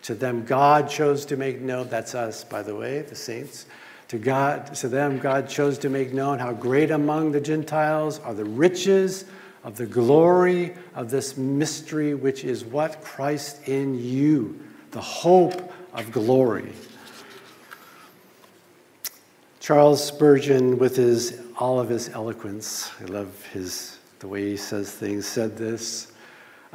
to 0.08 0.16
them 0.16 0.46
God 0.46 0.90
chose 0.90 1.26
to 1.26 1.36
make 1.36 1.60
known 1.60 1.90
that's 1.90 2.16
us 2.16 2.46
by 2.46 2.64
the 2.64 2.74
way 2.74 3.02
the 3.02 3.14
saints 3.14 3.66
to 4.08 4.18
God, 4.18 4.74
to 4.76 4.88
them, 4.88 5.20
God 5.20 5.50
chose 5.50 5.78
to 5.80 5.90
make 5.90 6.14
known 6.14 6.40
how 6.40 6.54
great 6.54 6.92
among 6.92 7.34
the 7.34 7.42
Gentiles 7.42 8.20
are 8.20 8.34
the 8.34 8.46
riches 8.46 9.26
of 9.66 9.76
the 9.76 9.86
glory 9.86 10.74
of 10.96 11.10
this 11.10 11.36
mystery, 11.36 12.14
which 12.14 12.46
is 12.46 12.64
what 12.64 13.02
Christ 13.02 13.68
in 13.68 14.00
you, 14.02 14.58
the 14.92 15.02
hope 15.02 15.74
of 15.92 16.10
glory. 16.14 16.72
Charles 19.60 20.02
Spurgeon, 20.02 20.78
with 20.78 20.96
his 20.96 21.42
all 21.58 21.82
of 21.82 21.90
his 21.90 22.08
eloquence, 22.08 22.90
I 23.02 23.06
love 23.06 23.46
his 23.48 23.98
the 24.20 24.30
way 24.30 24.52
he 24.52 24.58
says 24.58 24.90
things, 24.90 25.28
said 25.28 25.58
this. 25.58 26.14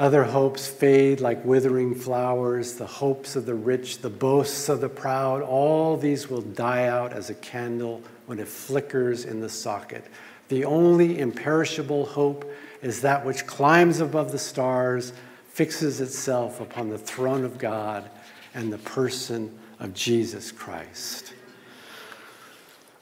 Other 0.02 0.24
hopes 0.24 0.66
fade 0.66 1.20
like 1.20 1.44
withering 1.44 1.94
flowers, 1.94 2.74
the 2.74 2.84
hopes 2.84 3.36
of 3.36 3.46
the 3.46 3.54
rich, 3.54 3.98
the 3.98 4.10
boasts 4.10 4.68
of 4.68 4.80
the 4.80 4.88
proud, 4.88 5.42
all 5.42 5.96
these 5.96 6.28
will 6.28 6.40
die 6.40 6.88
out 6.88 7.12
as 7.12 7.30
a 7.30 7.34
candle 7.34 8.02
when 8.26 8.40
it 8.40 8.48
flickers 8.48 9.24
in 9.24 9.40
the 9.40 9.48
socket. 9.48 10.04
The 10.48 10.64
only 10.64 11.20
imperishable 11.20 12.04
hope 12.04 12.52
is 12.82 13.00
that 13.02 13.24
which 13.24 13.46
climbs 13.46 14.00
above 14.00 14.32
the 14.32 14.40
stars, 14.40 15.12
fixes 15.50 16.00
itself 16.00 16.60
upon 16.60 16.88
the 16.88 16.98
throne 16.98 17.44
of 17.44 17.56
God 17.56 18.10
and 18.54 18.72
the 18.72 18.78
person 18.78 19.56
of 19.78 19.94
Jesus 19.94 20.50
Christ. 20.50 21.32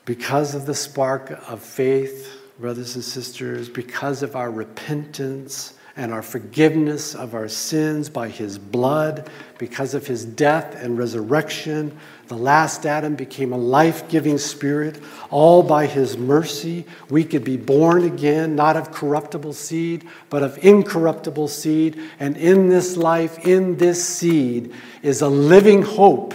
Because 0.05 0.55
of 0.55 0.67
the 0.67 0.75
spark 0.75 1.31
of 1.49 1.63
faith, 1.63 2.31
brothers 2.59 2.95
and 2.95 3.03
sisters, 3.03 3.71
because 3.71 4.23
of 4.23 4.37
our 4.37 4.51
repentance, 4.51 5.79
and 5.97 6.13
our 6.13 6.23
forgiveness 6.23 7.15
of 7.15 7.35
our 7.35 7.49
sins 7.49 8.09
by 8.09 8.29
his 8.29 8.59
blood 8.59 9.29
because 9.59 9.95
of 9.95 10.07
his 10.07 10.25
death 10.25 10.75
and 10.83 10.97
resurrection. 10.97 11.97
The 12.29 12.37
last 12.37 12.87
Adam 12.87 13.17
became 13.17 13.53
a 13.53 13.59
life 13.59 14.09
giving 14.09 14.39
spirit, 14.39 15.01
all 15.31 15.63
by 15.63 15.87
his 15.87 16.17
mercy. 16.17 16.87
We 17.09 17.25
could 17.25 17.45
be 17.45 17.57
born 17.57 18.05
again, 18.05 18.55
not 18.55 18.77
of 18.77 18.93
corruptible 18.93 19.53
seed, 19.53 20.07
but 20.29 20.43
of 20.43 20.65
incorruptible 20.65 21.49
seed. 21.49 22.01
And 22.21 22.37
in 22.37 22.69
this 22.69 22.97
life, 22.97 23.47
in 23.47 23.77
this 23.77 24.05
seed, 24.07 24.73
is 25.03 25.23
a 25.23 25.29
living 25.29 25.83
hope 25.83 26.35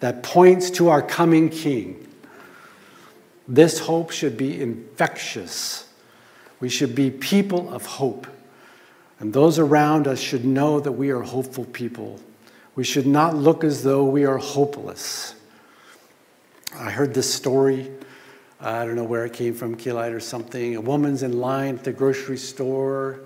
that 0.00 0.22
points 0.22 0.70
to 0.72 0.88
our 0.88 1.02
coming 1.02 1.48
King. 1.48 2.06
This 3.48 3.78
hope 3.78 4.10
should 4.10 4.36
be 4.36 4.60
infectious. 4.60 5.88
We 6.60 6.68
should 6.68 6.94
be 6.94 7.10
people 7.10 7.72
of 7.72 7.86
hope. 7.86 8.26
And 9.18 9.32
those 9.32 9.58
around 9.58 10.06
us 10.06 10.20
should 10.20 10.44
know 10.44 10.80
that 10.80 10.92
we 10.92 11.10
are 11.10 11.22
hopeful 11.22 11.64
people. 11.64 12.20
We 12.74 12.84
should 12.84 13.06
not 13.06 13.34
look 13.34 13.64
as 13.64 13.82
though 13.82 14.04
we 14.04 14.26
are 14.26 14.36
hopeless. 14.36 15.34
I 16.74 16.90
heard 16.90 17.14
this 17.14 17.32
story. 17.32 17.90
Uh, 18.60 18.68
I 18.68 18.86
don't 18.86 18.96
know 18.96 19.04
where 19.04 19.24
it 19.24 19.32
came 19.32 19.54
from, 19.54 19.76
Kilite 19.76 20.12
or 20.12 20.20
something. 20.20 20.76
A 20.76 20.80
woman's 20.80 21.22
in 21.22 21.40
line 21.40 21.76
at 21.76 21.84
the 21.84 21.92
grocery 21.92 22.36
store. 22.36 23.20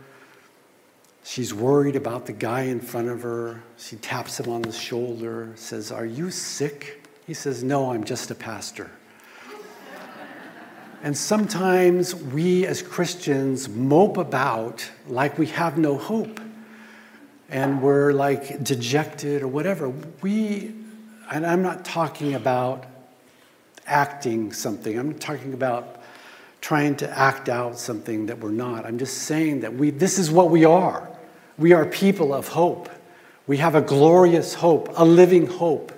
She's 1.25 1.53
worried 1.53 1.97
about 1.97 2.27
the 2.27 2.33
guy 2.33 2.63
in 2.63 2.81
front 2.81 3.09
of 3.09 3.23
her. 3.23 3.63
She 3.77 3.97
taps 3.97 4.41
him 4.41 4.51
on 4.51 4.63
the 4.63 4.73
shoulder, 4.73 5.53
says, 5.57 5.93
Are 5.93 6.07
you 6.07 6.31
sick? 6.31 7.07
He 7.27 7.35
says, 7.35 7.63
No, 7.63 7.93
I'm 7.93 8.05
just 8.05 8.31
a 8.31 8.35
pastor. 8.35 8.91
And 11.03 11.17
sometimes 11.17 12.15
we 12.15 12.67
as 12.67 12.83
Christians 12.83 13.69
mope 13.69 14.19
about 14.19 14.89
like 15.09 15.39
we 15.39 15.47
have 15.47 15.79
no 15.79 15.97
hope 15.97 16.41
and 17.49 17.83
we're 17.83 18.13
like 18.13 18.63
dejected 18.63 19.43
or 19.43 19.49
whatever. 19.49 19.89
We, 20.21 20.75
and 21.33 21.47
I'm 21.47 21.63
not 21.63 21.87
talking 21.87 22.35
about 22.35 22.85
acting 23.87 24.53
something, 24.53 24.99
I'm 24.99 25.19
talking 25.19 25.55
about 25.55 26.03
trying 26.61 26.95
to 26.97 27.19
act 27.19 27.49
out 27.49 27.79
something 27.79 28.27
that 28.27 28.39
we're 28.39 28.51
not. 28.51 28.85
I'm 28.85 28.99
just 28.99 29.23
saying 29.23 29.61
that 29.61 29.73
we, 29.73 29.89
this 29.91 30.19
is 30.19 30.31
what 30.31 30.51
we 30.51 30.67
are. 30.67 31.09
We 31.57 31.73
are 31.73 31.87
people 31.87 32.35
of 32.35 32.49
hope. 32.49 32.91
We 33.47 33.57
have 33.57 33.75
a 33.75 33.81
glorious 33.81 34.53
hope, 34.53 34.91
a 34.97 35.05
living 35.05 35.47
hope. 35.47 35.93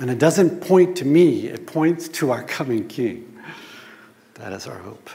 And 0.00 0.10
it 0.10 0.18
doesn't 0.18 0.60
point 0.60 0.96
to 0.98 1.04
me, 1.04 1.48
it 1.48 1.66
points 1.66 2.08
to 2.10 2.30
our 2.30 2.44
coming 2.44 2.86
King. 2.86 3.31
That 4.34 4.52
is 4.52 4.66
our 4.66 4.78
hope. 4.78 5.10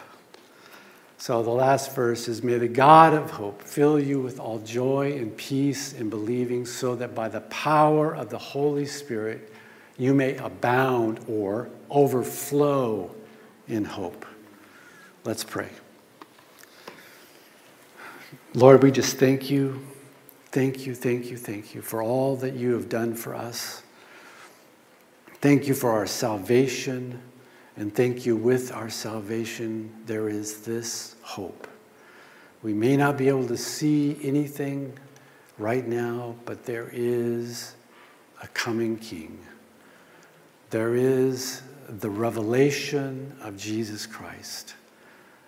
So 1.17 1.41
the 1.41 1.49
last 1.49 1.95
verse 1.95 2.27
is 2.27 2.43
May 2.43 2.57
the 2.57 2.67
God 2.67 3.13
of 3.13 3.31
hope 3.31 3.61
fill 3.61 3.99
you 3.99 4.21
with 4.21 4.39
all 4.39 4.59
joy 4.59 5.13
and 5.13 5.35
peace 5.35 5.93
in 5.93 6.09
believing, 6.09 6.65
so 6.65 6.95
that 6.95 7.15
by 7.15 7.27
the 7.27 7.41
power 7.41 8.15
of 8.15 8.29
the 8.29 8.37
Holy 8.37 8.85
Spirit 8.85 9.51
you 9.97 10.13
may 10.13 10.37
abound 10.37 11.19
or 11.27 11.69
overflow 11.89 13.13
in 13.67 13.83
hope. 13.83 14.25
Let's 15.25 15.43
pray. 15.43 15.69
Lord, 18.53 18.83
we 18.83 18.91
just 18.91 19.17
thank 19.17 19.49
you, 19.49 19.85
thank 20.51 20.85
you, 20.85 20.95
thank 20.95 21.25
you, 21.25 21.37
thank 21.37 21.73
you 21.75 21.81
for 21.81 22.01
all 22.01 22.35
that 22.37 22.53
you 22.53 22.73
have 22.73 22.89
done 22.89 23.15
for 23.15 23.35
us. 23.35 23.81
Thank 25.41 25.67
you 25.67 25.73
for 25.73 25.91
our 25.91 26.07
salvation. 26.07 27.21
And 27.77 27.93
thank 27.93 28.25
you, 28.25 28.35
with 28.35 28.73
our 28.73 28.89
salvation, 28.89 29.93
there 30.07 30.29
is 30.29 30.61
this 30.61 31.15
hope. 31.21 31.67
We 32.63 32.73
may 32.73 32.97
not 32.97 33.17
be 33.17 33.27
able 33.27 33.47
to 33.47 33.57
see 33.57 34.17
anything 34.23 34.97
right 35.59 35.87
now, 35.87 36.35
but 36.45 36.65
there 36.65 36.89
is 36.91 37.75
a 38.41 38.47
coming 38.47 38.97
king. 38.97 39.37
There 40.71 40.95
is 40.95 41.61
the 41.87 42.09
revelation 42.09 43.35
of 43.41 43.55
Jesus 43.57 44.07
Christ. 44.07 44.73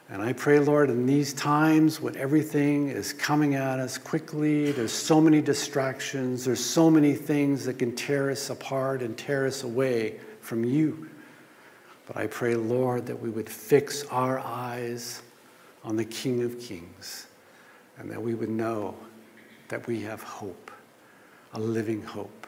And 0.08 0.22
I 0.22 0.34
pray, 0.34 0.60
Lord, 0.60 0.92
in 0.92 1.08
these 1.08 1.34
times 1.34 2.00
when 2.00 2.16
everything 2.16 2.90
is 2.90 3.12
coming 3.12 3.56
at 3.56 3.80
us 3.80 3.98
quickly, 3.98 4.72
there's 4.72 4.92
so 4.92 5.20
many 5.20 5.42
distractions, 5.42 6.46
there's 6.46 6.64
so 6.64 6.92
many 6.92 7.16
things 7.16 7.66
that 7.66 7.80
can 7.80 7.96
tear 7.96 8.30
us 8.30 8.52
apart 8.52 9.02
and 9.02 9.18
tear 9.18 9.48
us 9.48 9.64
away 9.64 10.20
from 10.42 10.64
you. 10.64 11.10
But 12.10 12.18
I 12.18 12.26
pray, 12.26 12.56
Lord, 12.56 13.06
that 13.06 13.22
we 13.22 13.30
would 13.30 13.48
fix 13.48 14.04
our 14.06 14.40
eyes 14.40 15.22
on 15.84 15.96
the 15.96 16.06
King 16.06 16.42
of 16.42 16.60
Kings 16.60 17.28
and 18.00 18.10
that 18.10 18.20
we 18.20 18.34
would 18.34 18.50
know 18.50 18.96
that 19.68 19.86
we 19.86 20.02
have 20.02 20.24
hope, 20.24 20.72
a 21.54 21.60
living 21.60 22.02
hope. 22.02 22.48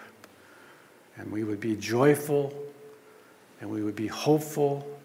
And 1.15 1.31
we 1.31 1.43
would 1.43 1.59
be 1.59 1.75
joyful 1.75 2.51
and 3.59 3.69
we 3.69 3.83
would 3.83 3.95
be 3.95 4.07
hopeful 4.07 4.99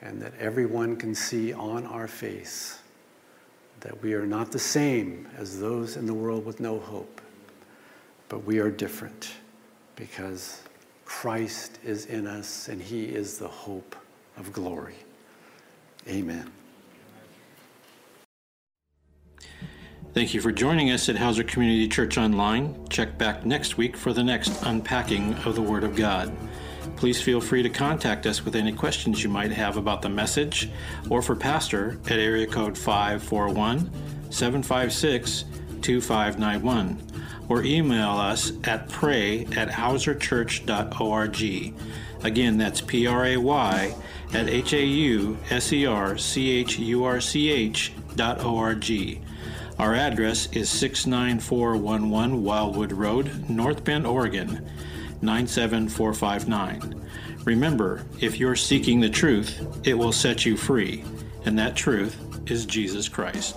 and 0.00 0.22
that 0.22 0.32
everyone 0.38 0.96
can 0.96 1.14
see 1.14 1.52
on 1.52 1.84
our 1.84 2.08
face 2.08 2.78
that 3.80 4.00
we 4.02 4.14
are 4.14 4.26
not 4.26 4.52
the 4.52 4.58
same 4.58 5.28
as 5.36 5.60
those 5.60 5.98
in 5.98 6.06
the 6.06 6.14
world 6.14 6.46
with 6.46 6.60
no 6.60 6.78
hope, 6.78 7.20
but 8.30 8.42
we 8.44 8.58
are 8.58 8.70
different 8.70 9.32
because 9.96 10.62
Christ 11.04 11.78
is 11.84 12.06
in 12.06 12.26
us 12.26 12.68
and 12.68 12.80
he 12.80 13.04
is 13.04 13.38
the 13.38 13.48
hope 13.48 13.96
of 14.36 14.52
glory. 14.52 14.96
Amen. 16.08 16.50
Thank 20.14 20.34
you 20.34 20.42
for 20.42 20.52
joining 20.52 20.90
us 20.90 21.08
at 21.08 21.16
Hauser 21.16 21.42
Community 21.42 21.88
Church 21.88 22.18
Online. 22.18 22.86
Check 22.88 23.16
back 23.16 23.46
next 23.46 23.78
week 23.78 23.96
for 23.96 24.12
the 24.12 24.22
next 24.22 24.62
unpacking 24.62 25.32
of 25.46 25.54
the 25.54 25.62
Word 25.62 25.84
of 25.84 25.96
God. 25.96 26.36
Please 26.96 27.20
feel 27.20 27.40
free 27.40 27.62
to 27.62 27.70
contact 27.70 28.26
us 28.26 28.44
with 28.44 28.54
any 28.54 28.72
questions 28.72 29.22
you 29.22 29.30
might 29.30 29.52
have 29.52 29.78
about 29.78 30.02
the 30.02 30.08
message 30.10 30.68
or 31.08 31.22
for 31.22 31.34
Pastor 31.34 31.98
at 32.06 32.18
area 32.18 32.46
code 32.46 32.76
541 32.76 33.90
756 34.30 35.44
2591 35.80 37.11
or 37.48 37.64
email 37.64 38.10
us 38.10 38.52
at 38.64 38.88
pray 38.88 39.44
at 39.56 39.68
hauserchurch.org. 39.68 41.74
Again, 42.24 42.58
that's 42.58 42.80
P 42.80 43.06
R 43.06 43.26
A 43.26 43.36
Y 43.36 43.94
at 44.32 44.48
H 44.48 44.72
A 44.72 44.84
U 44.84 45.38
S 45.50 45.72
E 45.72 45.86
R 45.86 46.16
C 46.16 46.50
H 46.50 46.78
U 46.78 47.04
R 47.04 47.20
C 47.20 47.50
H 47.50 47.92
dot 48.14 48.44
O 48.44 48.56
R 48.56 48.74
G. 48.74 49.20
Our 49.78 49.94
address 49.94 50.48
is 50.52 50.70
69411 50.70 52.42
Wildwood 52.42 52.92
Road, 52.92 53.48
North 53.48 53.84
Bend, 53.84 54.06
Oregon 54.06 54.68
97459. 55.22 57.00
Remember, 57.44 58.04
if 58.20 58.38
you're 58.38 58.54
seeking 58.54 59.00
the 59.00 59.10
truth, 59.10 59.66
it 59.84 59.94
will 59.94 60.12
set 60.12 60.46
you 60.46 60.56
free, 60.56 61.02
and 61.44 61.58
that 61.58 61.74
truth 61.74 62.16
is 62.50 62.66
Jesus 62.66 63.08
Christ. 63.08 63.56